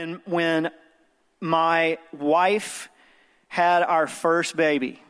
when, 0.00 0.20
when 0.24 0.70
my 1.40 1.98
wife 2.12 2.88
had 3.48 3.82
our 3.82 4.06
first 4.06 4.56
baby, 4.56 5.02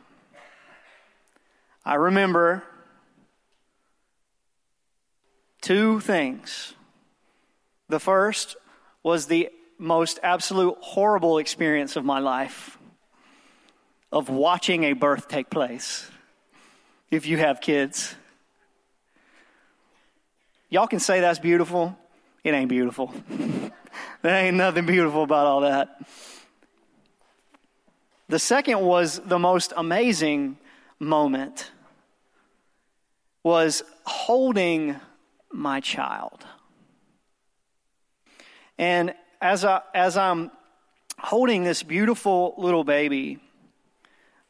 I 1.85 1.95
remember 1.95 2.63
two 5.61 5.99
things. 6.01 6.73
The 7.87 7.99
first 7.99 8.57
was 9.03 9.27
the 9.27 9.49
most 9.77 10.19
absolute 10.21 10.77
horrible 10.81 11.37
experience 11.37 11.95
of 11.95 12.05
my 12.05 12.19
life 12.19 12.77
of 14.11 14.29
watching 14.29 14.83
a 14.83 14.93
birth 14.93 15.27
take 15.27 15.49
place. 15.49 16.09
If 17.09 17.25
you 17.25 17.37
have 17.37 17.61
kids, 17.61 18.15
y'all 20.69 20.87
can 20.87 20.99
say 20.99 21.21
that's 21.21 21.39
beautiful. 21.39 21.97
It 22.43 22.53
ain't 22.53 22.69
beautiful. 22.69 23.13
there 24.21 24.45
ain't 24.45 24.57
nothing 24.57 24.85
beautiful 24.85 25.23
about 25.23 25.47
all 25.47 25.61
that. 25.61 26.01
The 28.29 28.39
second 28.39 28.79
was 28.79 29.19
the 29.19 29.39
most 29.39 29.73
amazing 29.75 30.57
moment 30.99 31.71
was 33.43 33.83
holding 34.05 34.95
my 35.51 35.79
child. 35.79 36.45
And 38.77 39.13
as 39.41 39.65
I 39.65 39.81
as 39.93 40.17
I'm 40.17 40.51
holding 41.19 41.63
this 41.63 41.83
beautiful 41.83 42.53
little 42.57 42.83
baby, 42.83 43.39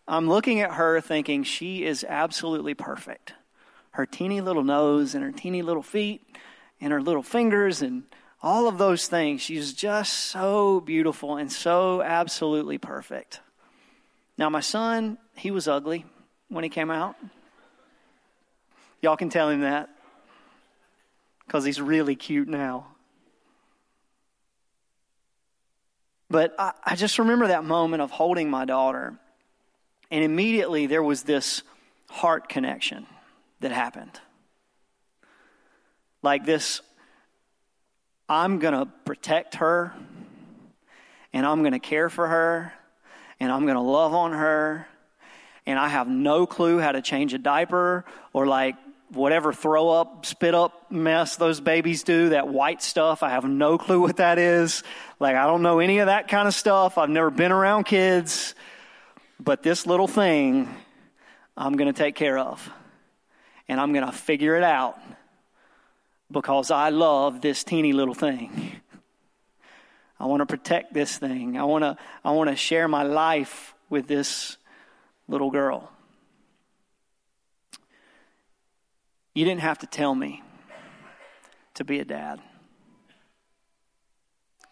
I'm 0.07 0.27
looking 0.27 0.59
at 0.59 0.73
her 0.73 1.01
thinking 1.01 1.43
she 1.43 1.83
is 1.85 2.05
absolutely 2.07 2.73
perfect. 2.73 3.33
Her 3.91 4.05
teeny 4.05 4.41
little 4.41 4.63
nose 4.63 5.15
and 5.15 5.23
her 5.23 5.31
teeny 5.31 5.61
little 5.61 5.83
feet 5.83 6.21
and 6.79 6.93
her 6.93 7.01
little 7.01 7.23
fingers 7.23 7.81
and 7.81 8.03
all 8.43 8.67
of 8.67 8.77
those 8.77 9.07
things. 9.07 9.41
She's 9.41 9.73
just 9.73 10.13
so 10.13 10.79
beautiful 10.79 11.37
and 11.37 11.51
so 11.51 12.01
absolutely 12.01 12.77
perfect. 12.77 13.39
Now, 14.37 14.49
my 14.49 14.61
son, 14.61 15.17
he 15.35 15.51
was 15.51 15.67
ugly 15.67 16.05
when 16.49 16.63
he 16.63 16.69
came 16.69 16.89
out. 16.89 17.15
Y'all 19.01 19.17
can 19.17 19.29
tell 19.29 19.49
him 19.49 19.61
that 19.61 19.89
because 21.45 21.65
he's 21.65 21.81
really 21.81 22.15
cute 22.15 22.47
now. 22.47 22.87
But 26.29 26.55
I, 26.57 26.71
I, 26.85 26.95
just 26.95 27.19
remember 27.19 27.47
that 27.47 27.65
moment 27.65 28.01
of 28.01 28.09
holding 28.09 28.49
my 28.49 28.63
daughter, 28.63 29.15
and 30.09 30.23
immediately 30.23 30.87
there 30.87 31.03
was 31.03 31.23
this 31.23 31.61
heart 32.09 32.47
connection 32.47 33.05
that 33.59 33.73
happened. 33.73 34.17
Like 36.23 36.45
this 36.45 36.81
I'm 38.31 38.59
going 38.59 38.73
to 38.73 38.85
protect 39.03 39.55
her, 39.55 39.93
and 41.33 41.45
I'm 41.45 41.63
going 41.63 41.73
to 41.73 41.79
care 41.79 42.09
for 42.09 42.25
her, 42.25 42.71
and 43.41 43.51
I'm 43.51 43.63
going 43.63 43.75
to 43.75 43.81
love 43.81 44.13
on 44.13 44.31
her, 44.31 44.87
and 45.65 45.77
I 45.77 45.89
have 45.89 46.07
no 46.07 46.45
clue 46.45 46.79
how 46.79 46.93
to 46.93 47.01
change 47.01 47.33
a 47.33 47.37
diaper 47.37 48.05
or 48.31 48.47
like 48.47 48.77
whatever 49.09 49.51
throw 49.51 49.89
up, 49.89 50.25
spit 50.25 50.55
up 50.55 50.89
mess 50.89 51.35
those 51.35 51.59
babies 51.59 52.03
do, 52.03 52.29
that 52.29 52.47
white 52.47 52.81
stuff. 52.81 53.21
I 53.21 53.31
have 53.31 53.43
no 53.43 53.77
clue 53.77 53.99
what 53.99 54.15
that 54.15 54.39
is. 54.39 54.81
Like, 55.19 55.35
I 55.35 55.45
don't 55.45 55.61
know 55.61 55.79
any 55.79 55.97
of 55.97 56.05
that 56.05 56.29
kind 56.29 56.47
of 56.47 56.53
stuff. 56.53 56.97
I've 56.97 57.09
never 57.09 57.31
been 57.31 57.51
around 57.51 57.83
kids. 57.83 58.55
But 59.41 59.61
this 59.61 59.85
little 59.85 60.07
thing, 60.07 60.73
I'm 61.57 61.75
going 61.75 61.93
to 61.93 61.97
take 61.97 62.15
care 62.15 62.37
of. 62.37 62.71
And 63.67 63.77
I'm 63.77 63.91
going 63.91 64.05
to 64.05 64.13
figure 64.13 64.55
it 64.55 64.63
out 64.63 64.97
because 66.31 66.71
I 66.71 66.89
love 66.89 67.41
this 67.41 67.63
teeny 67.63 67.93
little 67.93 68.13
thing. 68.13 68.73
I 70.19 70.25
want 70.25 70.41
to 70.41 70.45
protect 70.45 70.93
this 70.93 71.17
thing. 71.17 71.57
I 71.57 71.63
want 71.63 71.83
to, 71.83 71.97
I 72.23 72.31
want 72.31 72.49
to 72.49 72.55
share 72.55 72.87
my 72.87 73.03
life 73.03 73.73
with 73.89 74.07
this 74.07 74.57
little 75.27 75.49
girl. 75.49 75.91
You 79.33 79.45
didn't 79.45 79.61
have 79.61 79.79
to 79.79 79.87
tell 79.87 80.13
me 80.13 80.43
to 81.75 81.83
be 81.83 81.99
a 81.99 82.05
dad. 82.05 82.39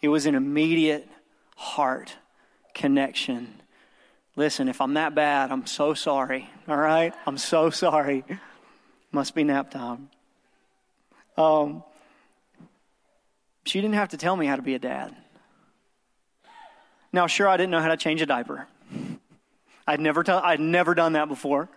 It 0.01 0.09
was 0.09 0.25
an 0.25 0.35
immediate 0.35 1.07
heart 1.55 2.15
connection. 2.73 3.61
Listen, 4.35 4.69
if 4.69 4.81
I'm 4.81 4.93
that 4.93 5.15
bad, 5.15 5.51
I'm 5.51 5.65
so 5.65 5.93
sorry. 5.93 6.49
All 6.67 6.77
right? 6.77 7.13
I'm 7.25 7.37
so 7.37 7.69
sorry. 7.69 8.23
Must 9.11 9.33
be 9.33 9.43
nap 9.43 9.71
time. 9.71 10.09
Um, 11.39 11.83
she 13.65 13.81
didn't 13.81 13.95
have 13.95 14.09
to 14.09 14.17
tell 14.17 14.35
me 14.35 14.45
how 14.45 14.55
to 14.55 14.61
be 14.61 14.75
a 14.75 14.79
dad. 14.79 15.15
Now, 17.11 17.25
sure, 17.27 17.47
I 17.47 17.57
didn't 17.57 17.71
know 17.71 17.81
how 17.81 17.87
to 17.87 17.97
change 17.97 18.21
a 18.21 18.27
diaper. 18.27 18.67
I'd 19.87 19.99
never, 19.99 20.23
t- 20.23 20.31
I'd 20.31 20.59
never 20.59 20.93
done 20.93 21.13
that 21.13 21.27
before 21.27 21.69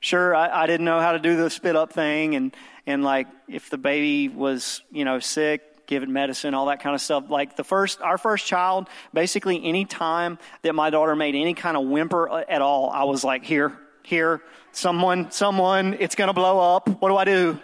sure 0.00 0.34
I, 0.34 0.62
I, 0.62 0.66
didn't 0.66 0.84
know 0.84 1.00
how 1.00 1.12
to 1.12 1.18
do 1.18 1.36
the 1.36 1.50
spit 1.50 1.76
up 1.76 1.92
thing 1.92 2.34
and 2.34 2.54
and 2.86 3.02
like 3.02 3.26
if 3.48 3.70
the 3.70 3.78
baby 3.78 4.28
was 4.28 4.82
you 4.90 5.04
know 5.04 5.18
sick 5.18 5.86
give 5.86 6.02
it 6.02 6.08
medicine 6.08 6.54
all 6.54 6.66
that 6.66 6.80
kind 6.80 6.94
of 6.94 7.00
stuff 7.00 7.24
like 7.28 7.56
the 7.56 7.64
first 7.64 8.00
our 8.00 8.18
first 8.18 8.46
child 8.46 8.88
basically 9.12 9.64
any 9.64 9.84
time 9.84 10.38
that 10.62 10.74
my 10.74 10.90
daughter 10.90 11.16
made 11.16 11.34
any 11.34 11.54
kind 11.54 11.76
of 11.76 11.84
whimper 11.86 12.28
at 12.48 12.62
all 12.62 12.90
i 12.90 13.04
was 13.04 13.24
like 13.24 13.44
here 13.44 13.76
here 14.02 14.40
someone 14.72 15.30
someone 15.30 15.94
it's 15.98 16.14
going 16.14 16.28
to 16.28 16.34
blow 16.34 16.76
up 16.76 16.88
what 17.00 17.08
do 17.08 17.16
i 17.16 17.24
do 17.24 17.58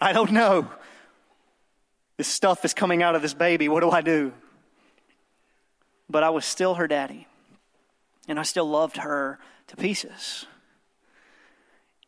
i 0.00 0.12
don't 0.12 0.32
know 0.32 0.68
this 2.16 2.28
stuff 2.28 2.64
is 2.64 2.74
coming 2.74 3.02
out 3.02 3.14
of 3.14 3.22
this 3.22 3.34
baby 3.34 3.68
what 3.68 3.80
do 3.80 3.90
i 3.90 4.00
do 4.00 4.32
but 6.08 6.22
i 6.22 6.30
was 6.30 6.44
still 6.44 6.74
her 6.74 6.86
daddy 6.86 7.26
and 8.26 8.38
i 8.38 8.42
still 8.42 8.68
loved 8.68 8.98
her 8.98 9.38
to 9.66 9.76
pieces 9.76 10.46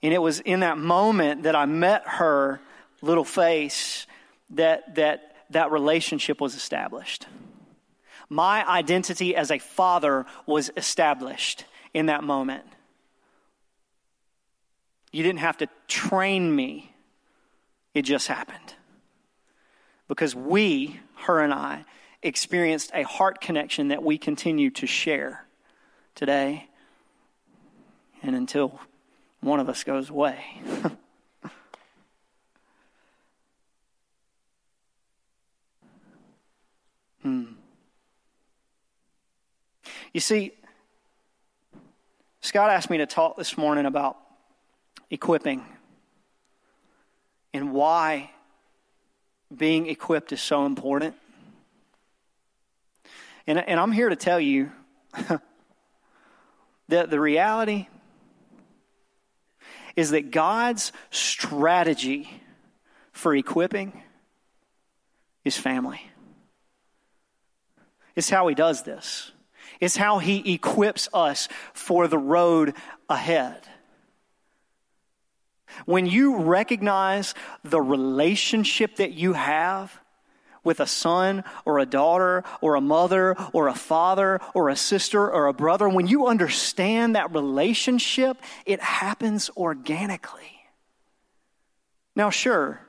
and 0.03 0.15
it 0.15 0.19
was 0.19 0.41
in 0.41 0.61
that 0.61 0.79
moment 0.79 1.43
that 1.43 1.55
I 1.55 1.67
met 1.67 2.07
her 2.07 2.61
little 3.03 3.25
face 3.25 4.07
that 4.51 4.95
that 4.97 5.27
that 5.51 5.73
relationship 5.73 6.41
was 6.41 6.55
established. 6.55 7.27
My 8.29 8.67
identity 8.67 9.35
as 9.35 9.51
a 9.51 9.59
father 9.59 10.27
was 10.47 10.71
established 10.77 11.65
in 11.93 12.07
that 12.07 12.23
moment. 12.23 12.65
You 15.11 15.25
didn't 15.25 15.41
have 15.41 15.59
to 15.59 15.69
train 15.89 16.55
me. 16.55 16.90
It 17.95 18.03
just 18.03 18.29
happened. 18.29 18.75
Because 20.09 20.35
we, 20.35 21.01
her 21.17 21.41
and 21.41 21.53
I, 21.53 21.85
experienced 22.23 22.91
a 22.95 23.03
heart 23.03 23.41
connection 23.41 23.89
that 23.89 24.03
we 24.03 24.19
continue 24.19 24.71
to 24.71 24.87
share 24.87 25.47
today 26.15 26.69
and 28.23 28.37
until 28.37 28.79
one 29.41 29.59
of 29.61 29.69
us 29.69 29.85
goes 29.85 30.11
away. 30.11 30.45
hmm. 37.23 37.45
You 40.13 40.21
see, 40.21 40.53
Scott 42.43 42.71
asked 42.71 42.91
me 42.91 42.99
to 42.99 43.07
talk 43.07 43.37
this 43.37 43.57
morning 43.57 43.87
about 43.87 44.19
equipping 45.11 45.65
and 47.53 47.73
why 47.73 48.31
being 49.55 49.89
equipped 49.89 50.33
is 50.33 50.41
so 50.41 50.67
important. 50.67 51.15
And, 53.47 53.59
and 53.59 53.81
I'm 53.81 53.93
here 53.93 54.09
to 54.09 54.17
tell 54.17 54.39
you 54.39 54.71
that 56.89 57.11
the 57.11 57.21
reality 57.21 57.89
is 59.97 60.11
that 60.11 60.31
God's 60.31 60.93
strategy 61.11 62.31
for 63.13 63.35
equipping 63.35 64.03
is 65.45 65.57
family. 65.57 66.01
It's 68.15 68.31
how 68.31 68.47
He 68.49 68.55
does 68.55 68.83
this, 68.83 69.33
it's 69.81 69.97
how 69.97 70.19
He 70.19 70.55
equips 70.55 71.09
us 71.13 71.49
for 71.73 72.07
the 72.07 72.19
road 72.19 72.75
ahead. 73.09 73.67
When 75.87 76.07
you 76.07 76.37
recognize 76.37 77.35
the 77.65 77.81
relationship 77.81 78.97
that 78.97 79.13
you 79.13 79.33
have 79.35 79.99
with 80.63 80.81
a 80.81 80.87
son 80.87 81.45
or 81.65 81.79
a 81.79 81.87
daughter 81.87 82.45
or 82.61 82.75
a 82.75 82.81
mother 82.81 83.37
or 83.53 83.69
a 83.69 83.75
father 83.75 84.41
or 84.55 84.69
a 84.69 84.77
sister 84.77 85.31
or 85.31 85.47
a 85.47 85.55
brother, 85.55 85.89
when 85.89 86.07
you 86.07 86.27
understand 86.27 87.17
that 87.17 87.35
relationship, 87.35 88.37
it 88.67 88.81
happens 88.81 89.51
organically. 89.57 90.61
Now, 92.15 92.31
sure, 92.31 92.81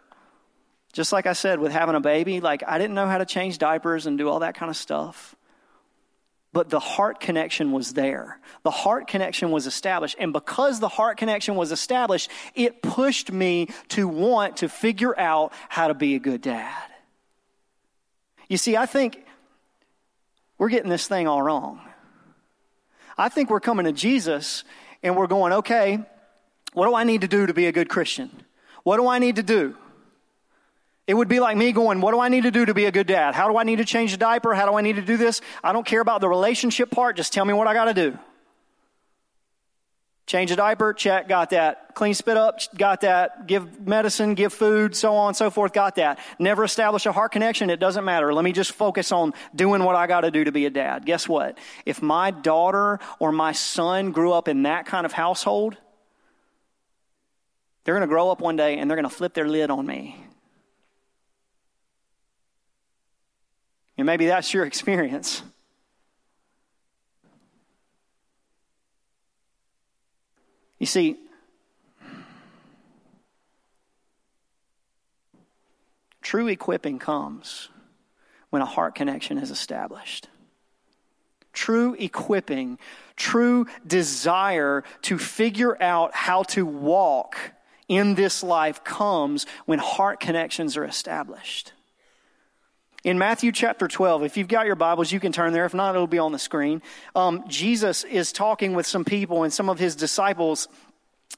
just 0.94 1.13
like 1.13 1.25
I 1.25 1.34
said 1.34 1.60
with 1.60 1.72
having 1.72 1.95
a 1.95 2.01
baby, 2.01 2.42
like 2.42 2.63
I 2.68 2.77
didn't 2.77 2.95
know 2.95 3.07
how 3.07 3.18
to 3.18 3.25
change 3.25 3.57
diapers 3.57 4.06
and 4.06 4.18
do 4.18 4.27
all 4.27 4.39
that 4.39 4.56
kind 4.56 4.69
of 4.69 4.75
stuff. 4.75 5.36
But 6.53 6.69
the 6.69 6.80
heart 6.80 7.19
connection 7.19 7.71
was 7.71 7.94
there. 7.94 8.39
The 8.63 8.71
heart 8.71 9.07
connection 9.07 9.51
was 9.51 9.68
established. 9.68 10.18
And 10.19 10.33
because 10.33 10.80
the 10.80 10.89
heart 10.89 11.18
connection 11.18 11.56
was 11.56 11.71
established, 11.71 12.30
it 12.56 12.81
pushed 12.81 13.31
me 13.31 13.69
to 13.89 14.07
want 14.07 14.57
to 14.57 14.68
figure 14.68 15.18
out 15.18 15.53
how 15.69 15.88
to 15.88 15.94
be 15.94 16.15
a 16.15 16.19
good 16.19 16.42
dad. 16.42 16.83
You 18.50 18.57
see, 18.57 18.75
I 18.75 18.86
think 18.86 19.25
we're 20.57 20.69
getting 20.69 20.89
this 20.89 21.07
thing 21.07 21.25
all 21.25 21.42
wrong. 21.42 21.80
I 23.18 23.30
think 23.30 23.50
we're 23.50 23.62
coming 23.62 23.86
to 23.86 23.94
Jesus 23.94 24.65
and 25.03 25.15
we're 25.15 25.27
going, 25.27 25.53
okay, 25.53 26.00
what 26.74 26.88
do 26.88 26.95
I 26.95 27.06
need 27.06 27.21
to 27.21 27.27
do 27.27 27.45
to 27.45 27.53
be 27.53 27.68
a 27.68 27.71
good 27.71 27.88
Christian? 27.88 28.30
What 28.83 28.98
do 28.98 29.07
I 29.07 29.19
need 29.19 29.38
to 29.38 29.44
do? 29.44 29.77
It 31.12 31.16
would 31.16 31.28
be 31.28 31.42
like 31.42 31.58
me 31.58 31.74
going, 31.74 32.00
What 32.00 32.13
do 32.13 32.22
I 32.22 32.30
need 32.30 32.44
to 32.44 32.52
do 32.52 32.63
to 32.63 32.74
be 32.74 32.86
a 32.86 32.92
good 32.92 33.06
dad? 33.06 33.36
How 33.36 33.50
do 33.50 33.58
I 33.58 33.63
need 33.63 33.80
to 33.80 33.84
change 33.84 34.13
the 34.13 34.18
diaper? 34.18 34.54
How 34.54 34.66
do 34.66 34.78
I 34.78 34.81
need 34.81 34.96
to 34.96 35.02
do 35.02 35.18
this? 35.18 35.42
I 35.62 35.74
don't 35.74 35.86
care 35.86 36.00
about 36.00 36.22
the 36.22 36.30
relationship 36.30 36.90
part. 36.90 37.18
Just 37.18 37.34
tell 37.34 37.44
me 37.44 37.54
what 37.54 37.68
I 37.68 37.74
got 37.74 37.94
to 37.94 37.94
do. 37.94 38.18
Change 40.25 40.52
the 40.52 40.56
diaper, 40.56 40.94
check, 40.94 41.28
got 41.28 41.50
that. 41.50 41.96
Clean 41.96 42.13
spit 42.13 42.38
up, 42.38 42.60
got 42.78 43.02
that. 43.02 43.46
Give 43.46 43.86
medicine, 43.86 44.36
give 44.36 44.54
food, 44.54 44.96
so 44.96 45.13
on 45.18 45.28
and 45.28 45.36
so 45.36 45.50
forth, 45.50 45.74
got 45.74 45.96
that. 45.96 46.18
Never 46.40 46.63
establish 46.63 47.06
a 47.06 47.12
heart 47.12 47.34
connection, 47.34 47.69
it 47.69 47.81
doesn't 47.81 48.06
matter. 48.06 48.34
Let 48.34 48.46
me 48.46 48.54
just 48.54 48.72
focus 48.72 49.12
on 49.12 49.34
doing 49.54 49.84
what 49.84 49.98
I 49.98 50.08
got 50.08 50.22
to 50.22 50.31
do 50.31 50.46
to 50.46 50.54
be 50.54 50.66
a 50.66 50.69
dad. 50.69 51.06
Guess 51.06 51.28
what? 51.28 51.58
If 51.86 52.02
my 52.02 52.31
daughter 52.31 53.00
or 53.19 53.34
my 53.34 53.52
son 53.52 54.13
grew 54.13 54.31
up 54.31 54.48
in 54.48 54.63
that 54.63 54.86
kind 54.86 55.06
of 55.06 55.12
household, 55.12 55.75
they're 57.84 57.96
going 57.96 58.08
to 58.08 58.13
grow 58.13 58.31
up 58.31 58.40
one 58.40 58.56
day 58.56 58.78
and 58.78 58.90
they're 58.90 58.96
going 58.96 59.10
to 59.10 59.13
flip 59.13 59.34
their 59.34 59.50
lid 59.50 59.69
on 59.69 59.86
me. 59.86 60.16
And 63.97 64.05
maybe 64.05 64.25
that's 64.25 64.53
your 64.53 64.65
experience. 64.65 65.43
You 70.79 70.88
see, 70.88 71.17
true 76.23 76.47
equipping 76.47 76.97
comes 76.97 77.69
when 78.49 78.63
a 78.63 78.65
heart 78.65 78.95
connection 78.95 79.38
is 79.38 79.51
established. 79.51 80.27
True 81.53 81.95
equipping, 81.99 82.79
true 83.15 83.67
desire 83.85 84.83
to 85.03 85.19
figure 85.19 85.79
out 85.81 86.15
how 86.15 86.43
to 86.43 86.65
walk 86.65 87.38
in 87.88 88.15
this 88.15 88.41
life 88.41 88.83
comes 88.83 89.45
when 89.65 89.77
heart 89.77 90.19
connections 90.19 90.77
are 90.77 90.85
established. 90.85 91.73
In 93.03 93.18
Matthew 93.18 93.51
chapter 93.51 93.88
12, 93.88 94.24
if 94.24 94.38
you've 94.38 94.48
got 94.48 94.68
your 94.68 94.75
Bibles, 94.75 95.12
you 95.12 95.19
can 95.19 95.31
turn 95.31 95.53
there. 95.53 95.65
If 95.65 95.74
not, 95.74 95.95
it'll 95.95 96.06
be 96.06 96.19
on 96.19 96.31
the 96.31 96.39
screen. 96.39 96.83
Um, 97.15 97.44
Jesus 97.48 98.03
is 98.03 98.31
talking 98.31 98.75
with 98.75 98.86
some 98.86 99.06
people 99.06 99.42
and 99.42 99.51
some 99.51 99.69
of 99.69 99.80
his 99.80 99.95
disciples. 99.95 100.68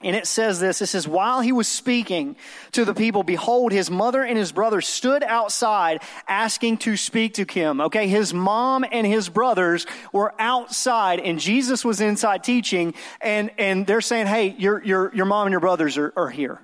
And 0.02 0.14
it 0.14 0.28
says 0.28 0.60
this, 0.60 0.82
it 0.82 0.88
says, 0.88 1.08
while 1.08 1.40
he 1.40 1.54
was 1.54 1.70
speaking 1.70 2.36
to 2.74 2.84
the 2.84 2.94
people, 2.94 3.24
behold, 3.24 3.72
his 3.72 3.90
mother 3.90 4.24
and 4.24 4.38
his 4.38 4.52
brothers 4.52 4.86
stood 4.86 5.24
outside 5.24 6.02
asking 6.28 6.80
to 6.80 6.98
speak 6.98 7.36
to 7.36 7.46
him. 7.46 7.80
Okay. 7.80 8.10
His 8.10 8.34
mom 8.34 8.84
and 8.92 9.08
his 9.08 9.30
brothers 9.30 9.86
were 10.12 10.34
outside 10.40 11.22
and 11.22 11.40
Jesus 11.40 11.86
was 11.86 12.02
inside 12.02 12.44
teaching 12.44 12.94
and, 13.22 13.52
and 13.58 13.88
they're 13.88 14.02
saying, 14.02 14.28
Hey, 14.28 14.54
your, 14.58 14.84
your, 14.84 15.16
your 15.16 15.26
mom 15.26 15.48
and 15.48 15.54
your 15.54 15.62
brothers 15.62 15.98
are, 15.98 16.12
are 16.18 16.30
here. 16.30 16.60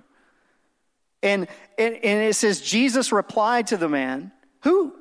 And, 1.23 1.47
and, 1.77 1.95
and 1.95 2.23
it 2.27 2.35
says, 2.35 2.59
Jesus 2.59 3.13
replied 3.13 3.67
to 3.67 3.77
the 3.77 3.87
man, 3.87 4.33
who, 4.61 4.93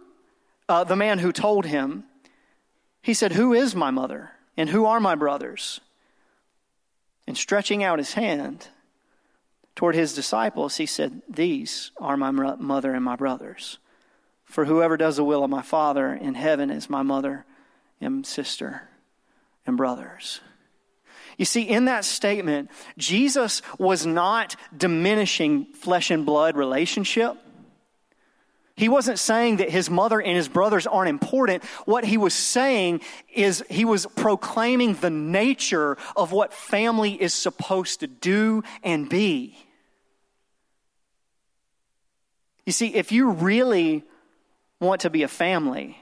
uh, 0.69 0.85
the 0.85 0.97
man 0.97 1.19
who 1.19 1.33
told 1.33 1.67
him, 1.67 2.05
he 3.03 3.15
said, 3.15 3.33
Who 3.33 3.53
is 3.53 3.75
my 3.75 3.91
mother? 3.91 4.33
And 4.57 4.69
who 4.69 4.87
are 4.87 5.01
my 5.01 5.15
brothers? 5.15 5.81
And 7.27 7.37
stretching 7.37 7.85
out 7.85 7.99
his 7.99 8.15
hand 8.15 8.69
toward 9.77 9.95
his 9.95 10.15
disciples, 10.15 10.77
he 10.77 10.87
said, 10.87 11.23
These 11.29 11.93
are 11.99 12.17
my 12.17 12.31
mother 12.31 12.93
and 12.93 13.05
my 13.05 13.17
brothers. 13.17 13.79
For 14.45 14.65
whoever 14.65 14.97
does 14.97 15.17
the 15.17 15.25
will 15.25 15.45
of 15.45 15.51
my 15.51 15.63
Father 15.63 16.13
in 16.13 16.35
heaven 16.35 16.71
is 16.71 16.89
my 16.89 17.03
mother 17.03 17.45
and 18.01 18.27
sister 18.27 18.89
and 19.67 19.77
brothers. 19.77 20.41
You 21.37 21.45
see, 21.45 21.63
in 21.63 21.85
that 21.85 22.05
statement, 22.05 22.71
Jesus 22.97 23.63
was 23.79 24.05
not 24.05 24.57
diminishing 24.77 25.67
flesh 25.67 26.11
and 26.11 26.27
blood 26.27 26.57
relationship. 26.57 27.37
He 28.79 28.89
wasn't 28.89 29.19
saying 29.19 29.57
that 29.57 29.71
his 29.71 29.91
mother 29.91 30.23
and 30.23 30.37
his 30.37 30.47
brothers 30.47 30.87
aren't 30.87 31.09
important. 31.09 31.65
What 31.85 32.05
he 32.05 32.17
was 32.17 32.33
saying 32.33 33.01
is 33.35 33.65
he 33.69 33.85
was 33.85 34.07
proclaiming 34.15 34.95
the 34.95 35.11
nature 35.11 35.97
of 36.15 36.31
what 36.31 36.55
family 36.55 37.21
is 37.21 37.35
supposed 37.35 37.99
to 38.01 38.07
do 38.07 38.63
and 38.85 39.09
be. 39.09 39.59
You 42.67 42.73
see, 42.73 42.95
if 42.95 43.11
you 43.11 43.31
really 43.33 44.05
want 44.79 45.01
to 45.01 45.11
be 45.11 45.25
a 45.25 45.29
family, 45.29 45.99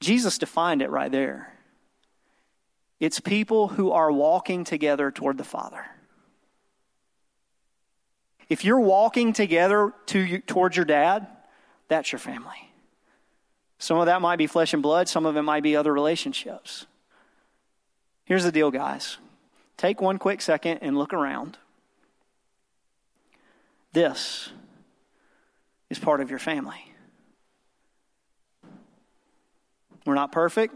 Jesus 0.00 0.38
defined 0.38 0.80
it 0.80 0.88
right 0.88 1.12
there. 1.12 1.52
It's 2.98 3.20
people 3.20 3.68
who 3.68 3.90
are 3.90 4.10
walking 4.10 4.64
together 4.64 5.10
toward 5.10 5.36
the 5.36 5.44
Father. 5.44 5.84
If 8.48 8.64
you're 8.64 8.80
walking 8.80 9.32
together 9.32 9.92
to 10.06 10.38
towards 10.40 10.76
your 10.76 10.84
dad, 10.84 11.26
that's 11.88 12.12
your 12.12 12.18
family. 12.18 12.70
Some 13.78 13.98
of 13.98 14.06
that 14.06 14.22
might 14.22 14.36
be 14.36 14.46
flesh 14.46 14.72
and 14.72 14.82
blood, 14.82 15.08
some 15.08 15.26
of 15.26 15.36
it 15.36 15.42
might 15.42 15.62
be 15.62 15.76
other 15.76 15.92
relationships. 15.92 16.86
Here's 18.24 18.44
the 18.44 18.52
deal, 18.52 18.70
guys. 18.70 19.18
Take 19.76 20.00
one 20.00 20.18
quick 20.18 20.40
second 20.40 20.78
and 20.78 20.96
look 20.96 21.12
around. 21.12 21.58
This 23.92 24.50
is 25.90 25.98
part 25.98 26.20
of 26.20 26.30
your 26.30 26.38
family. 26.38 26.92
We're 30.04 30.14
not 30.14 30.32
perfect, 30.32 30.74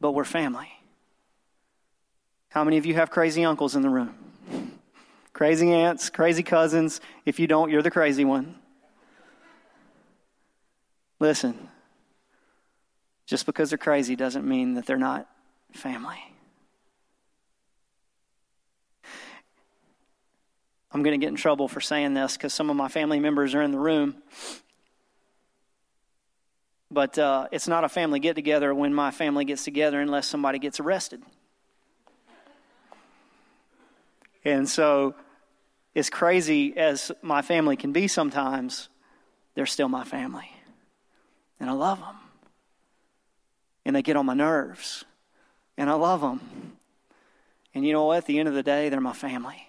but 0.00 0.12
we're 0.12 0.24
family. 0.24 0.68
How 2.50 2.64
many 2.64 2.78
of 2.78 2.86
you 2.86 2.94
have 2.94 3.10
crazy 3.10 3.44
uncles 3.44 3.76
in 3.76 3.82
the 3.82 3.90
room? 3.90 4.14
Crazy 5.38 5.72
aunts, 5.72 6.10
crazy 6.10 6.42
cousins. 6.42 7.00
If 7.24 7.38
you 7.38 7.46
don't, 7.46 7.70
you're 7.70 7.80
the 7.80 7.92
crazy 7.92 8.24
one. 8.24 8.56
Listen, 11.20 11.68
just 13.24 13.46
because 13.46 13.70
they're 13.70 13.78
crazy 13.78 14.16
doesn't 14.16 14.44
mean 14.44 14.74
that 14.74 14.84
they're 14.84 14.96
not 14.96 15.28
family. 15.74 16.18
I'm 20.90 21.04
going 21.04 21.12
to 21.20 21.24
get 21.24 21.30
in 21.30 21.36
trouble 21.36 21.68
for 21.68 21.80
saying 21.80 22.14
this 22.14 22.36
because 22.36 22.52
some 22.52 22.68
of 22.68 22.74
my 22.74 22.88
family 22.88 23.20
members 23.20 23.54
are 23.54 23.62
in 23.62 23.70
the 23.70 23.78
room. 23.78 24.16
But 26.90 27.16
uh, 27.16 27.46
it's 27.52 27.68
not 27.68 27.84
a 27.84 27.88
family 27.88 28.18
get 28.18 28.34
together 28.34 28.74
when 28.74 28.92
my 28.92 29.12
family 29.12 29.44
gets 29.44 29.62
together 29.62 30.00
unless 30.00 30.26
somebody 30.26 30.58
gets 30.58 30.80
arrested. 30.80 31.22
And 34.44 34.68
so 34.68 35.14
as 35.98 36.10
crazy 36.10 36.76
as 36.76 37.10
my 37.22 37.42
family 37.42 37.76
can 37.76 37.92
be 37.92 38.08
sometimes, 38.08 38.88
they're 39.54 39.66
still 39.66 39.88
my 39.88 40.04
family. 40.04 40.50
And 41.60 41.68
I 41.68 41.72
love 41.72 41.98
them. 41.98 42.16
And 43.84 43.96
they 43.96 44.02
get 44.02 44.16
on 44.16 44.26
my 44.26 44.34
nerves. 44.34 45.04
And 45.76 45.90
I 45.90 45.94
love 45.94 46.20
them. 46.20 46.76
And 47.74 47.84
you 47.84 47.92
know 47.92 48.06
what? 48.06 48.18
At 48.18 48.26
the 48.26 48.38
end 48.38 48.48
of 48.48 48.54
the 48.54 48.62
day, 48.62 48.88
they're 48.88 49.00
my 49.00 49.12
family. 49.12 49.68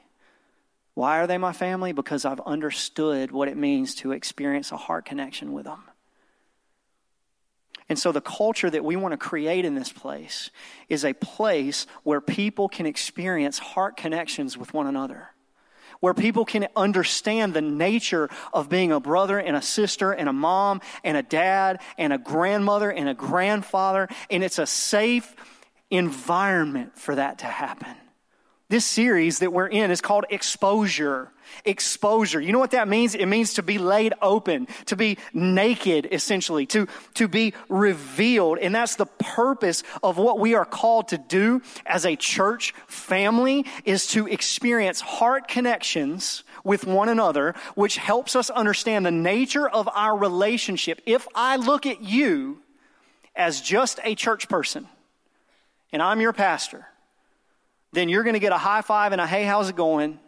Why 0.93 1.19
are 1.19 1.27
they 1.27 1.37
my 1.37 1.53
family? 1.53 1.93
Because 1.93 2.25
I've 2.25 2.41
understood 2.41 3.31
what 3.31 3.47
it 3.47 3.57
means 3.57 3.95
to 3.95 4.11
experience 4.11 4.71
a 4.71 4.77
heart 4.77 5.05
connection 5.05 5.53
with 5.53 5.65
them. 5.65 5.83
And 7.87 7.97
so, 7.97 8.11
the 8.11 8.21
culture 8.21 8.69
that 8.69 8.85
we 8.85 8.95
want 8.95 9.13
to 9.13 9.17
create 9.17 9.65
in 9.65 9.73
this 9.73 9.91
place 9.91 10.51
is 10.89 11.03
a 11.03 11.13
place 11.13 11.87
where 12.03 12.21
people 12.21 12.69
can 12.69 12.85
experience 12.85 13.57
heart 13.57 13.97
connections 13.97 14.57
with 14.57 14.73
one 14.73 14.85
another 14.85 15.29
where 15.99 16.13
people 16.13 16.45
can 16.45 16.67
understand 16.75 17.53
the 17.53 17.61
nature 17.61 18.29
of 18.53 18.69
being 18.69 18.91
a 18.91 18.99
brother 18.99 19.37
and 19.39 19.55
a 19.55 19.61
sister 19.61 20.11
and 20.11 20.29
a 20.29 20.33
mom 20.33 20.81
and 21.03 21.17
a 21.17 21.23
dad 21.23 21.81
and 21.97 22.13
a 22.13 22.17
grandmother 22.17 22.89
and 22.89 23.09
a 23.09 23.13
grandfather. 23.13 24.07
And 24.29 24.43
it's 24.43 24.59
a 24.59 24.65
safe 24.65 25.35
environment 25.89 26.97
for 26.97 27.15
that 27.15 27.39
to 27.39 27.45
happen. 27.45 27.95
This 28.69 28.85
series 28.85 29.39
that 29.39 29.51
we're 29.51 29.67
in 29.67 29.89
is 29.89 29.99
called 29.99 30.25
Exposure. 30.29 31.31
Exposure. 31.65 32.39
You 32.39 32.51
know 32.51 32.59
what 32.59 32.71
that 32.71 32.87
means? 32.87 33.15
It 33.15 33.25
means 33.25 33.55
to 33.55 33.63
be 33.63 33.79
laid 33.79 34.13
open, 34.21 34.67
to 34.85 34.95
be 34.95 35.17
naked, 35.33 36.07
essentially, 36.11 36.67
to, 36.67 36.87
to 37.15 37.27
be 37.27 37.55
revealed. 37.67 38.59
And 38.59 38.75
that's 38.75 38.95
the 38.95 39.07
purpose 39.07 39.81
of 40.03 40.17
what 40.17 40.39
we 40.39 40.53
are 40.53 40.65
called 40.65 41.07
to 41.07 41.17
do 41.17 41.63
as 41.87 42.05
a 42.05 42.15
church 42.15 42.75
family 42.85 43.65
is 43.85 44.05
to 44.07 44.27
experience 44.27 45.01
heart 45.01 45.47
connections 45.47 46.43
with 46.63 46.85
one 46.85 47.09
another, 47.09 47.55
which 47.73 47.97
helps 47.97 48.35
us 48.35 48.51
understand 48.51 49.03
the 49.03 49.11
nature 49.11 49.67
of 49.67 49.89
our 49.95 50.15
relationship. 50.15 51.01
If 51.07 51.27
I 51.33 51.55
look 51.55 51.87
at 51.87 52.03
you 52.03 52.61
as 53.35 53.61
just 53.61 53.99
a 54.03 54.13
church 54.13 54.47
person 54.47 54.87
and 55.91 56.03
I'm 56.03 56.21
your 56.21 56.33
pastor, 56.33 56.85
then 57.91 58.09
you're 58.09 58.23
going 58.23 58.33
to 58.33 58.39
get 58.39 58.51
a 58.51 58.57
high 58.57 58.81
five 58.81 59.11
and 59.11 59.21
a 59.21 59.27
hey, 59.27 59.43
how's 59.43 59.69
it 59.69 59.75
going? 59.75 60.19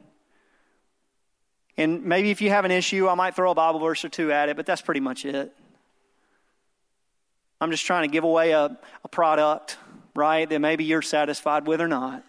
And 1.77 2.03
maybe 2.05 2.31
if 2.31 2.41
you 2.41 2.49
have 2.49 2.65
an 2.65 2.71
issue, 2.71 3.07
I 3.07 3.15
might 3.15 3.35
throw 3.35 3.51
a 3.51 3.55
Bible 3.55 3.79
verse 3.79 4.03
or 4.03 4.09
two 4.09 4.31
at 4.31 4.49
it, 4.49 4.55
but 4.55 4.65
that's 4.65 4.81
pretty 4.81 4.99
much 4.99 5.25
it. 5.25 5.55
I'm 7.59 7.71
just 7.71 7.85
trying 7.85 8.09
to 8.09 8.11
give 8.11 8.23
away 8.23 8.51
a, 8.51 8.77
a 9.03 9.07
product, 9.07 9.77
right, 10.15 10.49
that 10.49 10.59
maybe 10.59 10.83
you're 10.83 11.01
satisfied 11.01 11.67
with 11.67 11.79
or 11.79 11.87
not. 11.87 12.23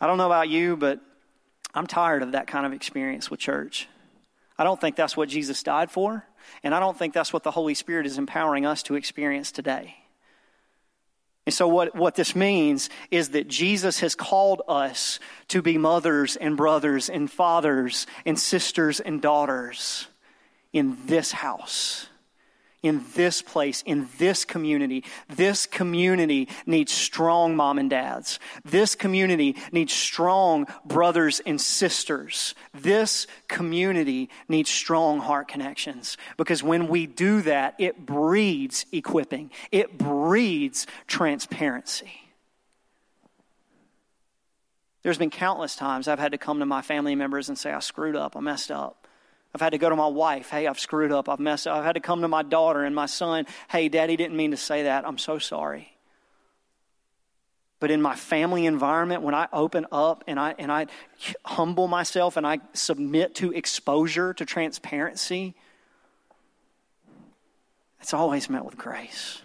I 0.00 0.06
don't 0.06 0.18
know 0.18 0.26
about 0.26 0.48
you, 0.48 0.76
but 0.76 1.00
I'm 1.74 1.86
tired 1.86 2.22
of 2.22 2.32
that 2.32 2.46
kind 2.46 2.66
of 2.66 2.72
experience 2.72 3.30
with 3.30 3.40
church. 3.40 3.88
I 4.58 4.64
don't 4.64 4.80
think 4.80 4.94
that's 4.94 5.16
what 5.16 5.28
Jesus 5.28 5.62
died 5.62 5.90
for, 5.90 6.24
and 6.62 6.74
I 6.74 6.80
don't 6.80 6.96
think 6.96 7.14
that's 7.14 7.32
what 7.32 7.42
the 7.42 7.50
Holy 7.50 7.74
Spirit 7.74 8.06
is 8.06 8.18
empowering 8.18 8.66
us 8.66 8.82
to 8.84 8.94
experience 8.94 9.50
today. 9.50 9.96
And 11.46 11.54
so, 11.54 11.68
what, 11.68 11.94
what 11.94 12.14
this 12.14 12.34
means 12.34 12.88
is 13.10 13.30
that 13.30 13.48
Jesus 13.48 14.00
has 14.00 14.14
called 14.14 14.62
us 14.66 15.20
to 15.48 15.60
be 15.60 15.76
mothers 15.76 16.36
and 16.36 16.56
brothers 16.56 17.10
and 17.10 17.30
fathers 17.30 18.06
and 18.24 18.38
sisters 18.38 19.00
and 19.00 19.20
daughters 19.20 20.06
in 20.72 20.96
this 21.06 21.32
house 21.32 22.08
in 22.84 23.02
this 23.14 23.40
place, 23.40 23.82
in 23.86 24.06
this 24.18 24.44
community. 24.44 25.02
This 25.28 25.64
community 25.64 26.48
needs 26.66 26.92
strong 26.92 27.56
mom 27.56 27.78
and 27.78 27.88
dads. 27.88 28.38
This 28.62 28.94
community 28.94 29.56
needs 29.72 29.92
strong 29.94 30.66
brothers 30.84 31.40
and 31.46 31.58
sisters. 31.58 32.54
This 32.74 33.26
community 33.48 34.28
needs 34.48 34.68
strong 34.68 35.18
heart 35.18 35.48
connections 35.48 36.18
because 36.36 36.62
when 36.62 36.86
we 36.86 37.06
do 37.06 37.40
that, 37.42 37.74
it 37.78 38.04
breeds 38.04 38.84
equipping, 38.92 39.50
it 39.72 39.96
breeds 39.96 40.86
transparency. 41.06 42.12
There's 45.02 45.18
been 45.18 45.30
countless 45.30 45.74
times 45.74 46.06
I've 46.06 46.18
had 46.18 46.32
to 46.32 46.38
come 46.38 46.58
to 46.60 46.66
my 46.66 46.82
family 46.82 47.14
members 47.14 47.48
and 47.48 47.58
say, 47.58 47.72
I 47.72 47.80
screwed 47.80 48.16
up, 48.16 48.36
I 48.36 48.40
messed 48.40 48.70
up. 48.70 49.03
I've 49.54 49.60
had 49.60 49.70
to 49.70 49.78
go 49.78 49.88
to 49.88 49.94
my 49.94 50.08
wife, 50.08 50.50
hey, 50.50 50.66
I've 50.66 50.80
screwed 50.80 51.12
up, 51.12 51.28
I've 51.28 51.38
messed 51.38 51.68
up. 51.68 51.76
I've 51.76 51.84
had 51.84 51.92
to 51.92 52.00
come 52.00 52.22
to 52.22 52.28
my 52.28 52.42
daughter 52.42 52.82
and 52.82 52.94
my 52.94 53.06
son, 53.06 53.46
hey, 53.68 53.88
daddy 53.88 54.16
didn't 54.16 54.36
mean 54.36 54.50
to 54.50 54.56
say 54.56 54.82
that, 54.84 55.06
I'm 55.06 55.16
so 55.16 55.38
sorry. 55.38 55.96
But 57.78 57.92
in 57.92 58.02
my 58.02 58.16
family 58.16 58.66
environment, 58.66 59.22
when 59.22 59.34
I 59.34 59.46
open 59.52 59.86
up 59.92 60.24
and 60.26 60.40
I, 60.40 60.54
and 60.58 60.72
I 60.72 60.86
humble 61.44 61.86
myself 61.86 62.36
and 62.36 62.44
I 62.44 62.58
submit 62.72 63.36
to 63.36 63.52
exposure, 63.52 64.34
to 64.34 64.44
transparency, 64.44 65.54
it's 68.00 68.14
always 68.14 68.50
met 68.50 68.64
with 68.64 68.76
grace. 68.76 69.40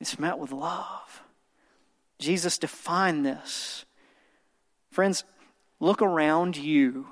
It's 0.00 0.18
met 0.18 0.38
with 0.38 0.52
love. 0.52 1.22
Jesus 2.18 2.58
defined 2.58 3.24
this. 3.24 3.86
Friends, 4.90 5.24
look 5.78 6.02
around 6.02 6.56
you 6.56 7.06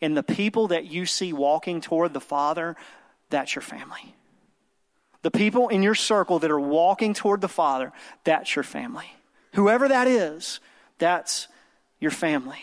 and 0.00 0.16
the 0.16 0.22
people 0.22 0.68
that 0.68 0.86
you 0.86 1.06
see 1.06 1.32
walking 1.32 1.80
toward 1.80 2.12
the 2.12 2.20
Father, 2.20 2.76
that's 3.30 3.54
your 3.54 3.62
family. 3.62 4.14
The 5.22 5.30
people 5.30 5.68
in 5.68 5.82
your 5.82 5.94
circle 5.94 6.38
that 6.38 6.50
are 6.50 6.60
walking 6.60 7.14
toward 7.14 7.40
the 7.40 7.48
Father, 7.48 7.92
that's 8.24 8.54
your 8.54 8.62
family. 8.62 9.12
Whoever 9.54 9.88
that 9.88 10.06
is, 10.06 10.60
that's 10.98 11.48
your 11.98 12.10
family. 12.10 12.62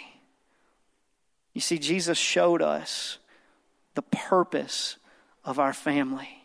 You 1.54 1.62
see, 1.62 1.78
Jesus 1.78 2.18
showed 2.18 2.62
us 2.62 3.18
the 3.96 4.02
purpose 4.02 4.98
of 5.44 5.60
our 5.60 5.74
family. 5.74 6.44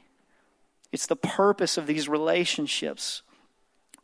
It's 0.90 1.06
the 1.06 1.16
purpose 1.16 1.76
of 1.76 1.86
these 1.86 2.08
relationships 2.08 3.22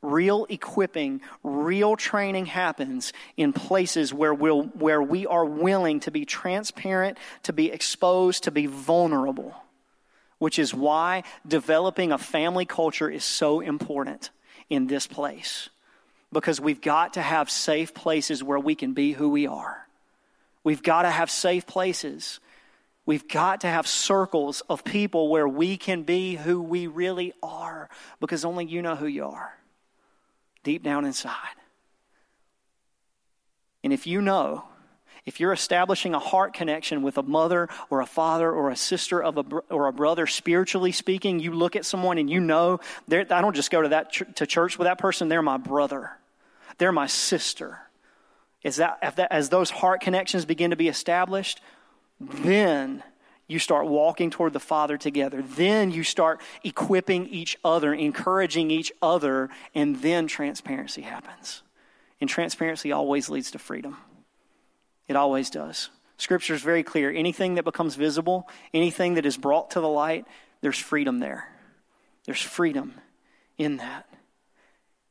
real 0.04 0.46
equipping, 0.48 1.20
real 1.42 1.96
training 1.96 2.46
happens 2.46 3.12
in 3.36 3.52
places 3.52 4.12
where, 4.12 4.34
we'll, 4.34 4.62
where 4.62 5.02
we 5.02 5.26
are 5.26 5.44
willing 5.44 6.00
to 6.00 6.10
be 6.10 6.24
transparent, 6.24 7.18
to 7.44 7.52
be 7.52 7.70
exposed, 7.72 8.44
to 8.44 8.50
be 8.50 8.66
vulnerable, 8.66 9.54
which 10.38 10.58
is 10.58 10.74
why 10.74 11.24
developing 11.46 12.12
a 12.12 12.18
family 12.18 12.66
culture 12.66 13.10
is 13.10 13.24
so 13.24 13.60
important 13.60 14.30
in 14.68 14.86
this 14.86 15.06
place. 15.06 15.70
Because 16.32 16.60
we've 16.60 16.80
got 16.80 17.14
to 17.14 17.22
have 17.22 17.50
safe 17.50 17.94
places 17.94 18.42
where 18.42 18.58
we 18.58 18.74
can 18.74 18.92
be 18.92 19.12
who 19.12 19.30
we 19.30 19.46
are. 19.46 19.86
We've 20.64 20.82
got 20.82 21.02
to 21.02 21.10
have 21.10 21.30
safe 21.30 21.66
places. 21.66 22.40
We've 23.06 23.28
got 23.28 23.60
to 23.60 23.68
have 23.68 23.86
circles 23.86 24.62
of 24.68 24.82
people 24.82 25.28
where 25.28 25.46
we 25.46 25.76
can 25.76 26.02
be 26.02 26.34
who 26.34 26.60
we 26.62 26.86
really 26.86 27.34
are 27.42 27.88
because 28.18 28.44
only 28.44 28.64
you 28.64 28.82
know 28.82 28.96
who 28.96 29.06
you 29.06 29.26
are 29.26 29.54
deep 30.64 30.82
down 30.82 31.04
inside. 31.04 31.54
And 33.84 33.92
if 33.92 34.06
you 34.06 34.20
know, 34.20 34.64
if 35.26 35.40
you're 35.40 35.52
establishing 35.52 36.14
a 36.14 36.18
heart 36.18 36.52
connection 36.52 37.02
with 37.02 37.16
a 37.16 37.22
mother 37.22 37.68
or 37.88 38.00
a 38.00 38.06
father 38.06 38.50
or 38.50 38.70
a 38.70 38.76
sister 38.76 39.22
of 39.22 39.38
a 39.38 39.42
or 39.70 39.86
a 39.86 39.92
brother, 39.92 40.26
spiritually 40.26 40.92
speaking, 40.92 41.38
you 41.38 41.52
look 41.52 41.76
at 41.76 41.86
someone 41.86 42.18
and 42.18 42.28
you 42.28 42.40
know, 42.40 42.80
I 43.10 43.22
don't 43.24 43.54
just 43.54 43.70
go 43.70 43.82
to 43.82 43.88
that 43.88 44.12
to 44.36 44.46
church 44.46 44.78
with 44.78 44.86
that 44.86 44.98
person. 44.98 45.28
They're 45.28 45.42
my 45.42 45.56
brother, 45.56 46.10
they're 46.78 46.92
my 46.92 47.06
sister. 47.06 47.78
As 48.64 48.76
that, 48.76 49.16
that 49.16 49.30
as 49.30 49.50
those 49.50 49.68
heart 49.68 50.00
connections 50.00 50.46
begin 50.46 50.70
to 50.70 50.76
be 50.76 50.88
established, 50.88 51.60
then 52.18 53.02
you 53.46 53.58
start 53.58 53.86
walking 53.86 54.30
toward 54.30 54.52
the 54.52 54.60
Father 54.60 54.96
together. 54.96 55.42
Then 55.42 55.90
you 55.90 56.02
start 56.02 56.40
equipping 56.62 57.26
each 57.28 57.58
other, 57.64 57.92
encouraging 57.92 58.70
each 58.70 58.92
other, 59.02 59.50
and 59.74 59.96
then 59.96 60.26
transparency 60.26 61.02
happens. 61.02 61.62
And 62.20 62.30
transparency 62.30 62.92
always 62.92 63.28
leads 63.28 63.50
to 63.50 63.58
freedom. 63.58 63.96
It 65.08 65.16
always 65.16 65.50
does. 65.50 65.90
Scripture 66.16 66.54
is 66.54 66.62
very 66.62 66.82
clear. 66.82 67.10
Anything 67.10 67.56
that 67.56 67.64
becomes 67.64 67.96
visible, 67.96 68.48
anything 68.72 69.14
that 69.14 69.26
is 69.26 69.36
brought 69.36 69.70
to 69.72 69.80
the 69.80 69.88
light, 69.88 70.24
there's 70.60 70.78
freedom 70.78 71.18
there. 71.18 71.48
There's 72.24 72.40
freedom 72.40 72.94
in 73.58 73.76
that. 73.78 74.08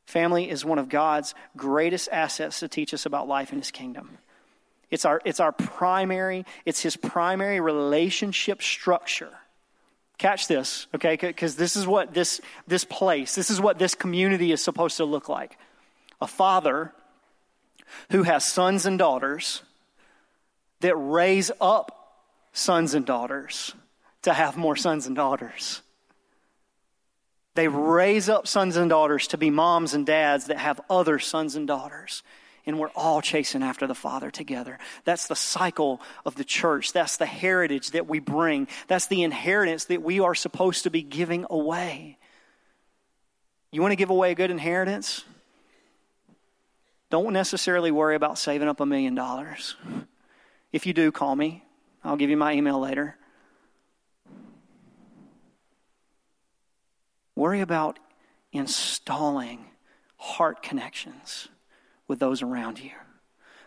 Family 0.06 0.50
is 0.50 0.66
one 0.66 0.80
of 0.80 0.90
God's 0.90 1.36
greatest 1.56 2.10
assets 2.12 2.60
to 2.60 2.68
teach 2.68 2.94
us 2.94 3.06
about 3.06 3.28
life 3.28 3.52
in 3.52 3.60
His 3.60 3.72
kingdom. 3.72 4.18
It's 4.94 5.06
our, 5.06 5.20
it's 5.26 5.40
our 5.40 5.52
primary, 5.52 6.46
it's 6.66 6.80
his 6.80 6.96
primary 6.96 7.60
relationship 7.60 8.62
structure. 8.62 9.32
Catch 10.20 10.48
this, 10.48 10.86
okay? 10.94 11.18
Because 11.20 11.56
this 11.56 11.76
is 11.76 11.88
what 11.88 12.14
this, 12.14 12.40
this 12.68 12.86
place, 12.86 13.34
this 13.34 13.50
is 13.50 13.60
what 13.60 13.80
this 13.80 13.96
community 13.96 14.52
is 14.52 14.64
supposed 14.64 14.98
to 14.98 15.06
look 15.06 15.28
like. 15.28 15.58
A 16.22 16.28
father 16.28 16.94
who 18.12 18.22
has 18.22 18.46
sons 18.46 18.86
and 18.86 19.00
daughters 19.00 19.64
that 20.82 20.96
raise 20.96 21.50
up 21.60 22.20
sons 22.54 22.94
and 22.94 23.04
daughters 23.04 23.74
to 24.22 24.32
have 24.32 24.58
more 24.58 24.76
sons 24.76 25.08
and 25.08 25.16
daughters. 25.16 25.82
They 27.56 27.68
raise 27.68 28.30
up 28.30 28.46
sons 28.48 28.78
and 28.78 28.92
daughters 28.92 29.26
to 29.30 29.40
be 29.40 29.50
moms 29.50 29.96
and 29.96 30.06
dads 30.06 30.46
that 30.46 30.60
have 30.60 30.80
other 30.88 31.18
sons 31.18 31.56
and 31.56 31.66
daughters 31.66 32.22
and 32.66 32.80
we're 32.80 32.90
all 32.90 33.22
chasing 33.22 33.64
after 33.64 33.88
the 33.88 33.96
Father 33.96 34.32
together. 34.32 34.80
That's 35.04 35.28
the 35.28 35.36
cycle 35.36 36.02
of 36.26 36.36
the 36.36 36.44
church. 36.44 36.94
That's 36.94 37.18
the 37.18 37.26
heritage 37.26 37.92
that 37.92 38.08
we 38.08 38.20
bring. 38.20 38.68
That's 38.88 39.08
the 39.08 39.24
inheritance 39.24 39.86
that 39.86 40.02
we 40.02 40.20
are 40.20 40.36
supposed 40.36 40.84
to 40.84 40.90
be 40.90 41.02
giving 41.02 41.46
away. 41.50 42.18
You 43.72 43.82
want 43.82 43.92
to 43.92 43.98
give 43.98 44.10
away 44.10 44.32
a 44.32 44.36
good 44.36 44.52
inheritance? 44.52 45.26
Don't 47.10 47.34
necessarily 47.34 47.92
worry 47.92 48.16
about 48.16 48.38
saving 48.38 48.68
up 48.68 48.80
a 48.80 48.86
million 48.86 49.16
dollars. 49.16 49.76
If 50.72 50.86
you 50.86 50.94
do, 50.94 51.12
call 51.12 51.36
me. 51.36 51.64
I'll 52.04 52.18
give 52.18 52.30
you 52.30 52.38
my 52.38 52.54
email 52.54 52.80
later. 52.80 53.18
Worry 57.36 57.62
about 57.62 58.00
installing 58.52 59.66
heart 60.18 60.62
connections 60.62 61.50
with 62.14 62.20
those 62.20 62.44
around 62.44 62.78
you. 62.78 62.92